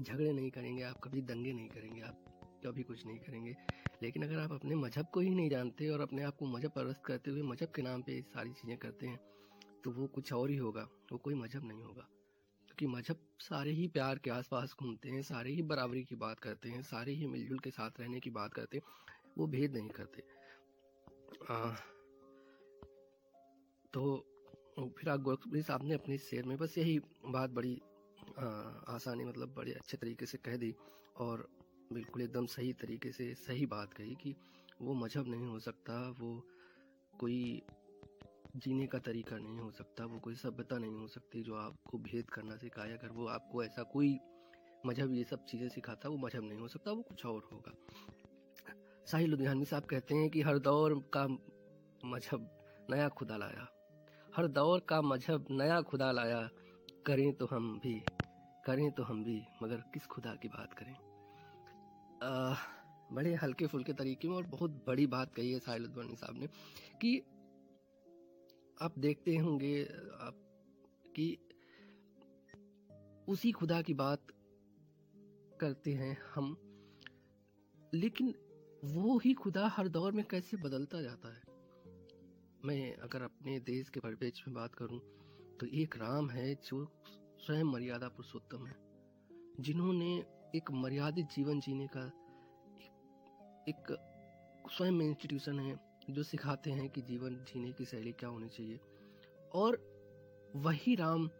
झगड़े 0.00 0.32
नहीं 0.32 0.50
करेंगे 0.50 0.82
आप 0.82 1.00
कभी 1.04 1.22
दंगे 1.22 1.52
नहीं 1.52 1.68
करेंगे 1.68 2.00
आप 2.00 2.24
कभी 2.66 2.82
कुछ 2.82 3.04
नहीं 3.06 3.18
करेंगे। 3.18 3.54
लेकिन 4.02 4.22
अगर 4.22 4.38
आप 4.38 4.52
अपने 4.52 4.74
मज़हब 4.74 5.06
को 5.06 5.20
ही 5.20 5.30
नहीं 5.30 5.50
जानते 5.50 5.88
और 5.88 6.00
अपने 6.00 6.22
आप 6.22 6.36
को 6.36 6.46
मज़हब 6.46 6.70
परस्त 6.70 7.02
करते 7.06 7.30
हुए 7.30 7.42
मज़हब 7.42 7.72
के 7.76 7.82
नाम 7.82 8.02
पे 8.02 8.20
सारी 8.34 8.52
चीज़ें 8.52 8.76
करते 8.78 9.06
हैं 9.06 9.18
तो 9.84 9.90
वो 9.90 10.06
कुछ 10.06 10.32
और 10.32 10.50
ही 10.50 10.56
होगा 10.56 10.88
वो 11.12 11.18
कोई 11.18 11.34
मज़हब 11.34 11.64
नहीं 11.64 11.82
होगा। 11.82 12.08
क्योंकि 12.66 12.86
मज़हब 12.86 13.16
सारे 13.40 13.70
ही 13.70 13.86
प्यार 13.88 14.18
के 14.18 14.30
आसपास 14.30 14.74
घूमते 14.80 15.08
हैं 15.08 15.22
सारे 15.22 15.50
ही 15.50 15.62
बराबरी 15.62 16.02
की 16.04 16.16
बात 16.16 16.38
करते 16.38 16.68
हैं 16.68 16.82
सारे 16.82 17.12
ही 17.12 17.26
मिलजुल 17.26 17.58
के 17.58 17.70
साथ 17.70 18.00
रहने 18.00 18.20
की 18.20 18.30
बात 18.30 18.54
करते 18.54 18.78
हैं 18.78 18.84
वो 19.38 19.46
भेद 19.46 19.72
नहीं 19.72 19.88
करते। 19.90 20.22
आ, 21.50 21.74
तो 23.94 24.02
फिर 24.98 25.08
आप 25.08 25.20
गोरखपुरी 25.20 25.62
साहब 25.62 25.82
ने 25.84 25.94
अपने 25.94 26.18
शेर 26.18 26.44
में 26.44 26.56
बस 26.58 26.78
यही 26.78 26.98
बात 27.28 27.50
बड़ी 27.50 27.74
आ, 28.38 28.46
आसानी 28.94 29.24
मतलब 29.24 29.54
बड़े 29.56 29.72
अच्छे 29.72 29.96
तरीके 29.96 30.26
से 30.26 30.38
कह 30.38 30.56
दी 30.56 30.74
और 31.16 31.48
बिल्कुल 31.92 32.22
एकदम 32.22 32.46
सही 32.46 32.72
तरीके 32.72 33.12
से 33.12 33.32
सही 33.34 33.66
बात 33.66 33.92
कही 33.94 34.14
कि 34.14 34.34
वो 34.82 34.94
मज़हब 34.94 35.28
नहीं 35.28 35.46
हो 35.46 35.58
सकता 35.58 35.98
वो 36.20 36.30
कोई 37.20 37.62
जीने 38.56 38.86
का 38.86 38.98
तरीका 38.98 39.38
नहीं 39.38 39.58
हो 39.58 39.70
सकता 39.70 40.04
वो 40.04 40.18
कोई 40.18 40.34
सभ्यता 40.34 40.78
नहीं 40.78 40.96
हो 40.96 41.06
सकती 41.08 41.42
जो 41.42 41.54
आपको 41.54 41.98
भेद 41.98 42.30
करना 42.30 42.56
सिखाए। 42.56 42.92
अगर 42.92 43.12
वो 43.12 43.26
आपको 43.26 43.62
ऐसा 43.64 43.82
कोई 43.82 44.18
मज़हब 44.86 45.12
ये 45.12 45.24
सब 45.24 45.44
चीज़ें 45.44 45.68
सिखाता 45.68 46.08
वो 46.08 46.16
मज़हब 46.16 46.44
नहीं 46.44 46.58
हो 46.58 46.68
सकता 46.68 46.92
वो 46.92 47.02
कुछ 47.02 47.26
और 47.26 47.48
होगा। 47.52 47.74
साहिल 49.06 49.30
लुधियानवी 49.30 49.64
साहब 49.64 49.84
कहते 49.84 50.14
हैं 50.14 50.28
कि 50.30 50.42
हर 50.42 50.58
दौर 50.58 50.94
का 51.16 51.26
मज़हब 52.08 52.50
नया 52.90 53.08
खुदा 53.08 53.36
लाया। 53.36 53.68
हर 54.36 54.46
दौर 54.46 54.80
का 54.80 55.00
मज़हब 55.02 55.46
नया 55.50 55.80
खुदा 55.82 56.12
लाया। 56.12 56.48
करें 57.06 57.32
तो 57.32 57.46
हम 57.46 57.78
भी 57.78 58.00
करें 58.66 58.90
तो 58.90 59.02
हम 59.02 59.24
भी 59.24 59.42
मगर 59.62 59.76
किस 59.76 60.06
खुदा 60.06 60.34
की 60.34 60.48
बात 60.48 60.74
करें? 60.74 60.94
आ, 62.22 62.54
बड़े 63.12 63.34
हल्के 63.34 63.66
फुल्के 63.66 63.92
तरीके 63.92 64.28
में 64.28 64.36
और 64.36 64.46
बहुत 64.46 64.84
बड़ी 64.86 65.06
बात 65.06 65.34
कही 65.34 65.52
है 65.52 65.58
साहिल 65.58 65.84
उद्वानी 65.84 66.16
साहब 66.16 66.36
ने 66.36 66.46
कि 67.00 67.18
आप 68.82 68.94
देखते 68.98 69.36
होंगे 69.36 69.84
आप 70.20 70.34
कि 71.16 71.38
उसी 73.28 73.52
खुदा 73.52 73.82
की 73.82 73.94
बात 73.94 74.26
करते 75.60 75.92
हैं 75.92 76.18
हम 76.34 76.56
लेकिन 77.94 78.34
वो 78.84 79.18
ही 79.18 79.34
खुदा 79.34 79.68
हर 79.68 79.88
दौर 79.88 80.12
में 80.12 80.24
कैसे 80.24 80.56
बदलता 80.56 81.02
जाता 81.02 81.34
है? 81.34 81.43
मैं 82.64 82.96
अगर 82.96 83.22
अपने 83.22 83.60
देश 83.60 83.88
के 83.88 84.00
परिपेक्ष 84.00 84.40
में 84.48 84.54
बात 84.54 84.74
करूँ 84.74 85.00
तो 85.60 85.66
एक 85.66 85.96
राम 85.96 86.30
है 86.30 86.54
जो 86.54 86.92
स्वयं 87.38 87.64
मर्यादा 87.64 88.08
पुरुषोत्तम 88.08 88.66
है, 88.66 88.74
जिन्होंने 89.60 90.24
एक 90.54 90.70
मर्यादित 90.70 91.26
जीवन 91.26 91.60
जीने 91.60 91.86
का 91.86 92.06
एक 93.68 93.96
स्वयं 94.70 95.00
इंस्टीट्यूशन 95.00 95.60
है, 95.60 95.80
जो 96.10 96.22
सिखाते 96.22 96.70
हैं 96.70 96.88
कि 96.88 97.02
जीवन 97.02 97.36
जीने 97.36 97.72
की 97.72 97.84
शैली 97.84 98.12
क्या 98.12 98.28
होनी 98.28 98.48
चाहिए। 98.48 98.80
और 99.52 99.78
वही 100.56 100.94
राम, 100.94 101.30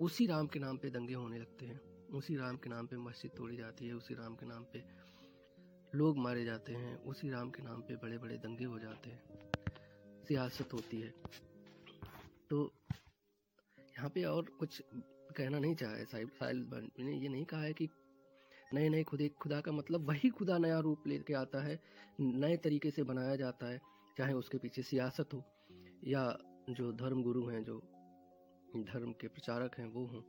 उसी 0.00 0.26
राम 0.26 0.46
के 0.46 0.58
नाम 0.58 0.76
पे 0.76 0.90
दंगे 0.90 1.14
होने 1.14 1.38
लगते 1.38 1.66
हैं। 1.66 1.80
उसी 2.06 2.36
राम 2.36 2.56
के 2.56 2.70
नाम 2.70 2.86
पे 2.86 2.96
मस्जिद 2.96 3.30
तोड़ी 3.36 3.56
जाती 3.56 3.86
है, 3.86 3.92
उसी 3.92 4.14
राम 4.14 4.34
के 4.34 4.46
नाम 4.46 4.64
पे 4.64 4.84
लोग 5.98 6.18
मारे 6.18 6.44
जाते 6.44 6.72
हैं, 6.72 6.96
उसी 6.96 7.30
राम 7.30 7.50
के 7.50 7.62
नाम 7.62 7.80
पे 7.80 7.96
बड़े 7.96 8.18
बड़े 8.18 8.36
दंगे 8.36 8.64
हो 8.64 8.78
जाते 8.78 9.10
हैं। 9.10 9.47
सियासत 10.28 10.72
होती 10.72 11.00
है। 11.00 11.14
तो 12.50 12.72
यहाँ 13.80 14.10
पे 14.10 14.24
और 14.24 14.44
कुछ 14.44 14.82
कहना 15.36 15.58
नहीं 15.58 15.74
चाहा 15.74 16.04
साहिब 16.04 16.28
साहिल 16.28 16.88
ने 17.00 17.18
ये 17.18 17.28
नहीं 17.28 17.44
कहा 17.44 17.62
है 17.62 17.72
कि 17.72 17.88
नए 18.74 18.88
नए 18.88 19.02
खुदे, 19.02 19.28
खुदा 19.28 19.60
का 19.60 19.72
मतलब 19.72 20.08
वही 20.08 20.28
खुदा 20.30 20.58
नया 20.58 20.78
रूप 20.78 21.06
लेके 21.06 21.34
आता 21.34 21.60
है, 21.60 21.80
नए 22.20 22.56
तरीके 22.56 22.90
से 22.90 23.02
बनाया 23.02 23.36
जाता 23.36 23.66
है, 23.66 23.80
चाहे 24.18 24.32
उसके 24.32 24.58
पीछे 24.58 24.82
सियासत 24.82 25.28
हो, 25.34 25.44
या 26.04 26.38
जो 26.70 26.92
धर्म 26.92 27.22
गुरु 27.22 27.46
हैं, 27.46 27.64
जो 27.64 27.80
धर्म 28.76 29.12
के 29.12 29.28
प्रचारक 29.28 29.78
हैं, 29.78 29.86
वो 29.86 30.06
हों। 30.06 30.22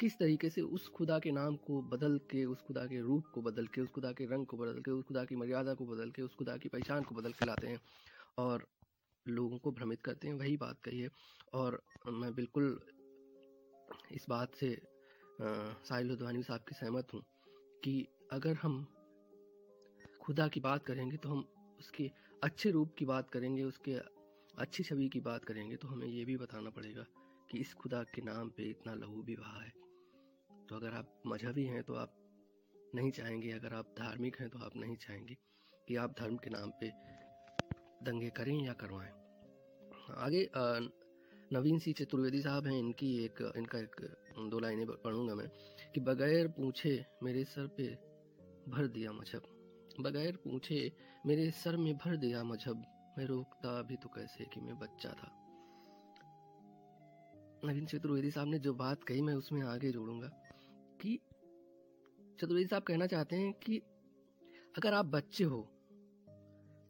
किस 0.00 0.18
तरीके 0.18 0.50
से 0.50 0.60
उस 0.60 0.88
खुदा 0.88 1.18
के 1.18 1.30
नाम 1.30 1.56
को 1.56 1.82
बदल 1.82 2.18
के, 2.18 2.44
उस 2.44 2.60
खुदा 2.60 2.86
के 2.86 3.00
रूप 3.00 3.26
को 3.26 3.42
बदल 3.42 3.66
के, 3.66 3.80
उस 3.80 3.90
खुदा 3.90 4.12
के 4.12 4.24
रंग 4.24 4.46
को 4.46 4.56
बदल 4.56 4.80
के, 4.80 4.90
उस 4.90 5.04
खुदा 5.04 5.24
की 5.24 5.36
मर्यादा 5.36 5.74
को 5.74 5.86
बदल 5.86 6.10
के, 6.10 6.22
उस 6.22 6.34
खुदा 6.34 6.56
की 6.56 6.68
पहचान 6.68 7.02
को 7.02 7.14
बदल 7.14 7.32
के 7.32 7.46
लाते 7.46 7.66
हैं। 7.66 7.80
और 8.38 8.66
लोगों 9.28 9.58
को 9.58 9.70
भ्रमित 9.72 10.02
करते 10.02 10.28
हैं, 10.28 10.34
वही 10.34 10.56
बात 10.56 10.80
कही 10.84 11.00
है। 11.00 11.08
और 11.54 11.82
मैं 12.08 12.34
बिल्कुल 12.34 12.78
इस 14.12 14.26
बात 14.28 14.54
से 14.54 14.76
साहिल 15.40 16.06
लुधवानी 16.06 16.42
साहब 16.42 16.64
की 16.68 16.74
सहमत 16.74 17.14
हूँ 17.14 17.22
कि 17.84 18.06
अगर 18.32 18.54
हम 18.56 18.84
खुदा 20.22 20.46
की 20.48 20.60
बात 20.60 20.84
करेंगे 20.84 21.16
तो 21.16 21.28
हम 21.28 21.44
उसके 21.80 22.10
अच्छे 22.42 22.70
रूप 22.70 22.94
की 22.98 23.04
बात 23.04 23.30
करेंगे, 23.30 23.62
उसके 23.62 23.94
अच्छी 24.54 24.82
छवि 24.82 25.08
की 25.08 25.20
बात 25.20 25.44
करेंगे 25.44 25.76
तो 25.76 25.88
हमें 25.88 26.06
ये 26.06 26.24
भी 26.24 26.36
बताना 26.36 26.70
पड़ेगा 26.70 27.04
कि 27.50 27.58
इस 27.58 27.74
खुदा 27.74 28.02
के 28.14 28.22
नाम 28.22 28.48
पे 28.48 28.70
इतना 28.70 28.94
लहू 28.94 29.22
भी 29.22 29.36
बहा 29.36 29.60
है। 29.62 29.72
तो 30.50 30.76
अगर 30.76 30.94
आप 30.94 31.22
मजहबी 31.26 31.64
हैं 31.64 31.82
तो 31.82 31.94
आप 31.94 32.14
नहीं 32.94 33.10
चाहेंगे, 33.10 33.50
अगर 33.50 33.74
आप 33.74 33.94
धार्मिक 33.98 34.36
हैं 34.40 34.48
तो 34.50 34.58
आप 34.58 34.76
नहीं 34.76 34.96
चाहेंगे 34.96 35.36
कि 35.88 35.96
आप 35.96 36.14
धर्म 36.18 36.36
के 36.36 36.50
नाम 36.50 36.70
पे 36.80 36.90
दंगे 38.02 38.30
करें 38.30 38.64
या 38.64 38.72
करवाएँ। 38.72 39.10
आगे 40.18 40.48
नवीन 41.52 41.78
सिंह 41.78 41.94
चतुर्वेदी 41.98 42.40
साहब 42.42 42.66
हैं, 42.66 42.78
इनकी 42.78 43.24
एक, 43.24 43.52
इनका 43.56 43.78
एक, 43.78 43.96
दो 44.50 44.58
लाइनें 44.58 44.86
पढ़ूँगा 44.86 45.34
मैं, 45.34 45.48
कि 45.94 46.00
बगैर 46.00 46.48
पूछे 46.48 47.04
मेरे 47.22 47.44
सर 47.44 47.66
पे 47.66 47.86
भर 48.68 48.86
दिया 48.86 49.12
मज़हब। 49.12 49.42
बगैर 50.00 50.36
पूछे 50.36 50.92
मेरे 51.26 51.50
सर 51.50 51.76
में 51.76 51.96
भर 51.96 52.16
दिया 52.16 52.44
मज़हब। 52.44 52.84
मैं 53.18 53.26
रोकता 53.26 53.82
भी 53.82 53.96
तो 53.96 54.08
कैसे 54.08 54.44
कि 54.44 54.60
मैं 54.60 54.78
बच्चा 54.78 55.10
था। 55.10 55.30
नवीन 57.64 57.86
चतुर्वेदी 57.86 58.30
साहब 58.30 58.48
ने 58.48 58.58
जो 58.58 58.74
बात 58.74 59.04
कही, 59.04 59.22
मैं 59.22 59.34
उसमें 59.34 59.62
आगे 59.62 59.90
जोड़ूँगा 59.90 60.28
कि 61.00 61.18
चतुर्वेदी 62.40 62.66
साहब 62.66 62.82
कहना 62.82 63.06
चाहते 63.06 63.36
हैं 63.36 63.52
कि 63.52 63.78
अगर 64.76 64.94
आप 64.94 65.06
बच्चे 65.06 65.44
हो 65.44 65.60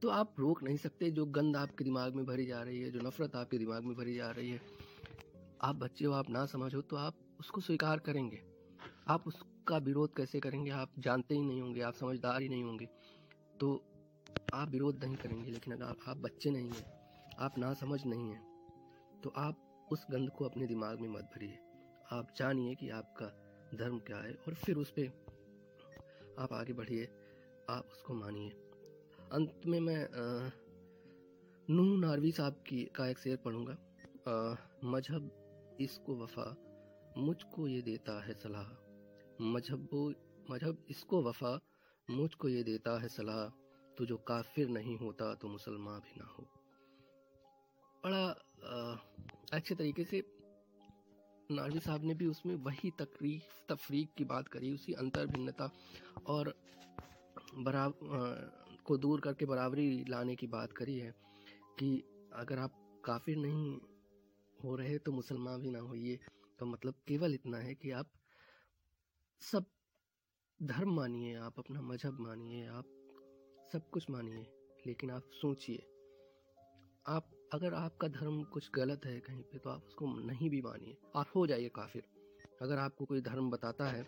तो 0.07 0.11
आप 0.11 0.35
रोक 0.39 0.63
नहीं 0.63 0.77
सकते 0.77 1.11
जो 1.11 1.25
गंद 1.27 1.57
आपके 1.57 1.85
दिमाग 1.85 2.15
में 2.15 2.25
भरी 2.27 2.45
जा 2.47 2.61
रही 2.63 2.81
है, 2.81 2.91
जो 2.91 3.01
नफरत 3.01 3.35
आपके 3.37 3.59
दिमाग 3.59 3.85
में 3.85 3.95
भरी 3.97 4.15
जा 4.15 4.31
रही 4.31 4.51
है। 4.51 4.61
आप 5.61 5.77
बच्चे 5.77 6.05
हो, 6.05 6.13
आप 6.13 6.29
ना 6.31 6.45
समझो 6.47 6.81
तो 6.81 6.97
आप 6.97 7.15
उसको 7.41 7.61
स्वीकार 7.61 7.99
करेंगे। 7.99 8.41
आप 9.09 9.27
उसका 9.27 9.77
विरोध 9.79 10.15
कैसे 10.17 10.41
करेंगे? 10.41 10.71
आप 10.71 10.93
जानते 10.99 11.35
ही 11.35 11.41
नहीं 11.41 11.61
होंगे, 11.61 11.81
आप 11.81 11.95
समझदार 11.95 12.43
ही 12.43 12.49
नहीं 12.49 12.63
होंगे। 12.65 12.89
तो 13.61 13.71
आप 14.55 14.71
विरोध 14.71 15.05
नहीं 15.05 15.17
करेंगे, 15.17 15.51
लेकिन 15.51 15.75
अगर 15.75 16.11
आप 16.11 16.17
बच्चे 16.19 16.51
नहीं 16.51 16.71
हैं, 16.71 16.85
आप 17.39 17.59
ना 17.59 17.73
समझ 17.75 18.01
नहीं 18.05 18.31
हैं 18.31 19.21
तो 19.23 19.33
आप 19.37 19.89
उस 19.93 20.07
गंध 20.11 20.31
को 20.31 20.45
अपने 20.45 20.67
दिमाग 20.67 21.01
में 21.01 21.09
मत 21.09 21.31
भरिए। 21.35 21.59
आप 22.13 22.29
जानिए 22.37 22.75
कि 22.75 22.91
आपका 22.91 23.27
धर्म 23.75 23.99
क्या 23.99 24.19
है 24.19 24.33
और 24.33 24.55
फिर 24.55 24.77
उस 24.77 24.93
पर 24.99 25.11
आप 26.39 26.53
आगे 26.53 26.73
बढ़िए, 26.73 27.09
आप 27.71 27.89
उसको 27.93 28.15
मानिए। 28.15 28.66
अंत 29.33 29.63
में 29.67 29.79
मैं 29.81 30.03
नूह 31.69 31.99
नारवी 32.01 32.31
साहब 32.33 32.63
की, 32.67 32.83
का 32.87 33.07
एक 33.09 33.19
शेर 33.19 33.37
पढ़ूँगा। 33.45 33.77
मज़हब 34.85 35.77
इसको 35.81 36.15
वफा 36.17 36.45
मुझको 37.19 37.67
ये 37.69 37.81
देता 37.83 38.21
है 38.25 38.35
सलाह। 38.35 38.69
मज़हब 39.45 39.89
मज़हब 40.51 40.85
इसको 40.91 41.23
वफा 41.23 41.59
मुझको 42.09 42.49
ये 42.49 42.63
देता 42.63 42.99
है 43.01 43.09
सलाह 43.09 43.49
तो 43.97 44.07
जो 44.07 44.17
काफिर 44.29 44.69
नहीं 44.69 44.97
होता 44.99 45.35
तो 45.35 45.49
मुसलमान 45.49 46.01
भी 46.01 46.21
ना 46.21 46.27
हो। 46.29 46.47
बड़ा 48.05 48.25
अच्छे 49.53 49.75
तरीके 49.75 50.05
से 50.05 50.23
नारवी 51.51 51.81
साहब 51.81 52.05
ने 52.05 52.15
भी 52.15 52.27
उसमें 52.27 52.55
वही 52.57 52.91
तकरीफ, 52.99 53.43
तफरीक 53.69 54.15
की 54.19 54.25
बात 54.27 54.49
करी, 54.49 54.73
उसी 54.75 54.93
अंतर 54.95 55.27
भिन्नता 55.27 55.71
और 56.27 56.55
बराब 57.57 57.93
को 58.87 58.97
दूर 58.97 59.21
करके 59.21 59.45
बराबरी 59.45 60.05
लाने 60.09 60.37
की 60.37 60.47
बात 60.47 60.73
करी 60.73 60.99
है 60.99 61.15
कि 61.79 61.89
अगर 62.33 62.59
आप 62.59 63.03
काफिर 63.05 63.37
नहीं 63.37 63.79
हो 64.65 64.77
रहे 64.77 64.99
तो 64.99 65.13
मुसलमान 65.13 65.61
भी 65.61 65.71
ना 65.71 65.79
होइए। 65.79 66.19
तो 66.59 66.67
मतलब 66.67 66.95
केवल 67.09 67.35
इतना 67.35 67.59
है 67.59 67.75
कि 67.75 67.91
आप 67.91 68.13
सब 69.41 69.65
धर्म 70.61 70.95
मानिए, 70.95 71.35
आप 71.37 71.59
अपना 71.59 71.81
मज़हब 71.83 72.21
मानिए, 72.21 72.67
आप 72.67 72.87
सब 73.73 73.89
कुछ 73.91 74.11
मानिए, 74.11 74.47
लेकिन 74.87 75.11
आप 75.11 75.31
सोचिए, 75.33 75.83
आप, 77.07 77.31
अगर 77.53 77.75
आपका 77.75 78.09
धर्म 78.09 78.43
कुछ 78.45 78.71
गलत 78.75 79.05
है 79.05 79.19
कहीं 79.21 79.43
पे 79.43 79.59
तो 79.59 79.71
आप 79.71 79.85
उसको 79.87 80.07
नहीं 80.27 80.51
भी 80.51 80.61
मानिए। 80.63 80.97
आप 81.17 81.27
हो 81.35 81.47
जाइए 81.47 81.69
काफिर। 81.69 82.03
अगर 82.63 82.79
आपको 82.79 83.05
कोई 83.05 83.21
धर्म 83.21 83.51
बताता 83.51 83.89
है 83.89 84.03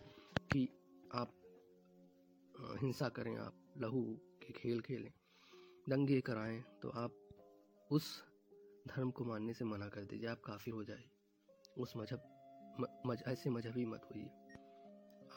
कि 0.52 0.68
आप 1.14 1.34
हिंसा 2.80 3.08
करें, 3.08 3.36
आप 3.36 3.74
लहू 3.78 4.02
के 4.48 4.54
खेल 4.54 4.80
खेलें 4.80 5.12
दंगे 5.88 6.20
कराएँ 6.20 6.62
तो 6.82 6.88
आप 6.88 7.12
उस 7.90 8.22
धर्म 8.88 9.10
को 9.10 9.24
मानने 9.24 9.54
से 9.54 9.64
मना 9.64 9.88
कर 9.88 10.00
दीजिए 10.00 10.28
आप 10.28 10.40
काफिर 10.40 10.74
हो 10.74 10.84
जाए। 10.84 11.04
उस 11.78 11.96
मज़हब 11.96 12.22
मज, 13.06 13.22
ऐसे 13.26 13.50
मजहबी 13.50 13.84
मत 13.86 14.02
होइए। 14.04 14.26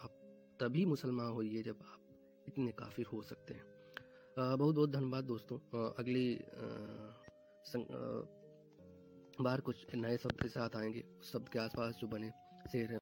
आप 0.04 0.12
तभी 0.60 0.86
मुसलमान 0.86 1.32
होइए 1.32 1.64
जब 1.64 1.80
आप 1.82 2.00
इतने 2.48 2.72
काफिर 2.72 3.06
हो 3.06 3.22
सकते 3.22 3.54
हैं। 3.54 3.66
आ, 4.40 4.56
बहुत 4.56 4.76
बहुत 4.76 4.92
धन्यवाद 4.92 5.24
दोस्तों। 5.24 5.58
आ, 5.58 5.94
अगली 6.00 6.36
आ, 6.36 6.68
सं, 7.64 7.82
आ, 7.82 8.24
बार 9.44 9.62
कुछ 9.62 9.96
नए 9.96 10.18
शब्द 10.18 10.42
के 10.42 10.48
साथ 10.48 10.70
आएँगे। 10.76 11.02
उस 11.20 11.32
शब्द 11.32 11.50
के 11.50 11.60
आसपास 11.60 11.96
जो 11.96 12.08
बने 12.08 12.32
शेर 12.72 13.01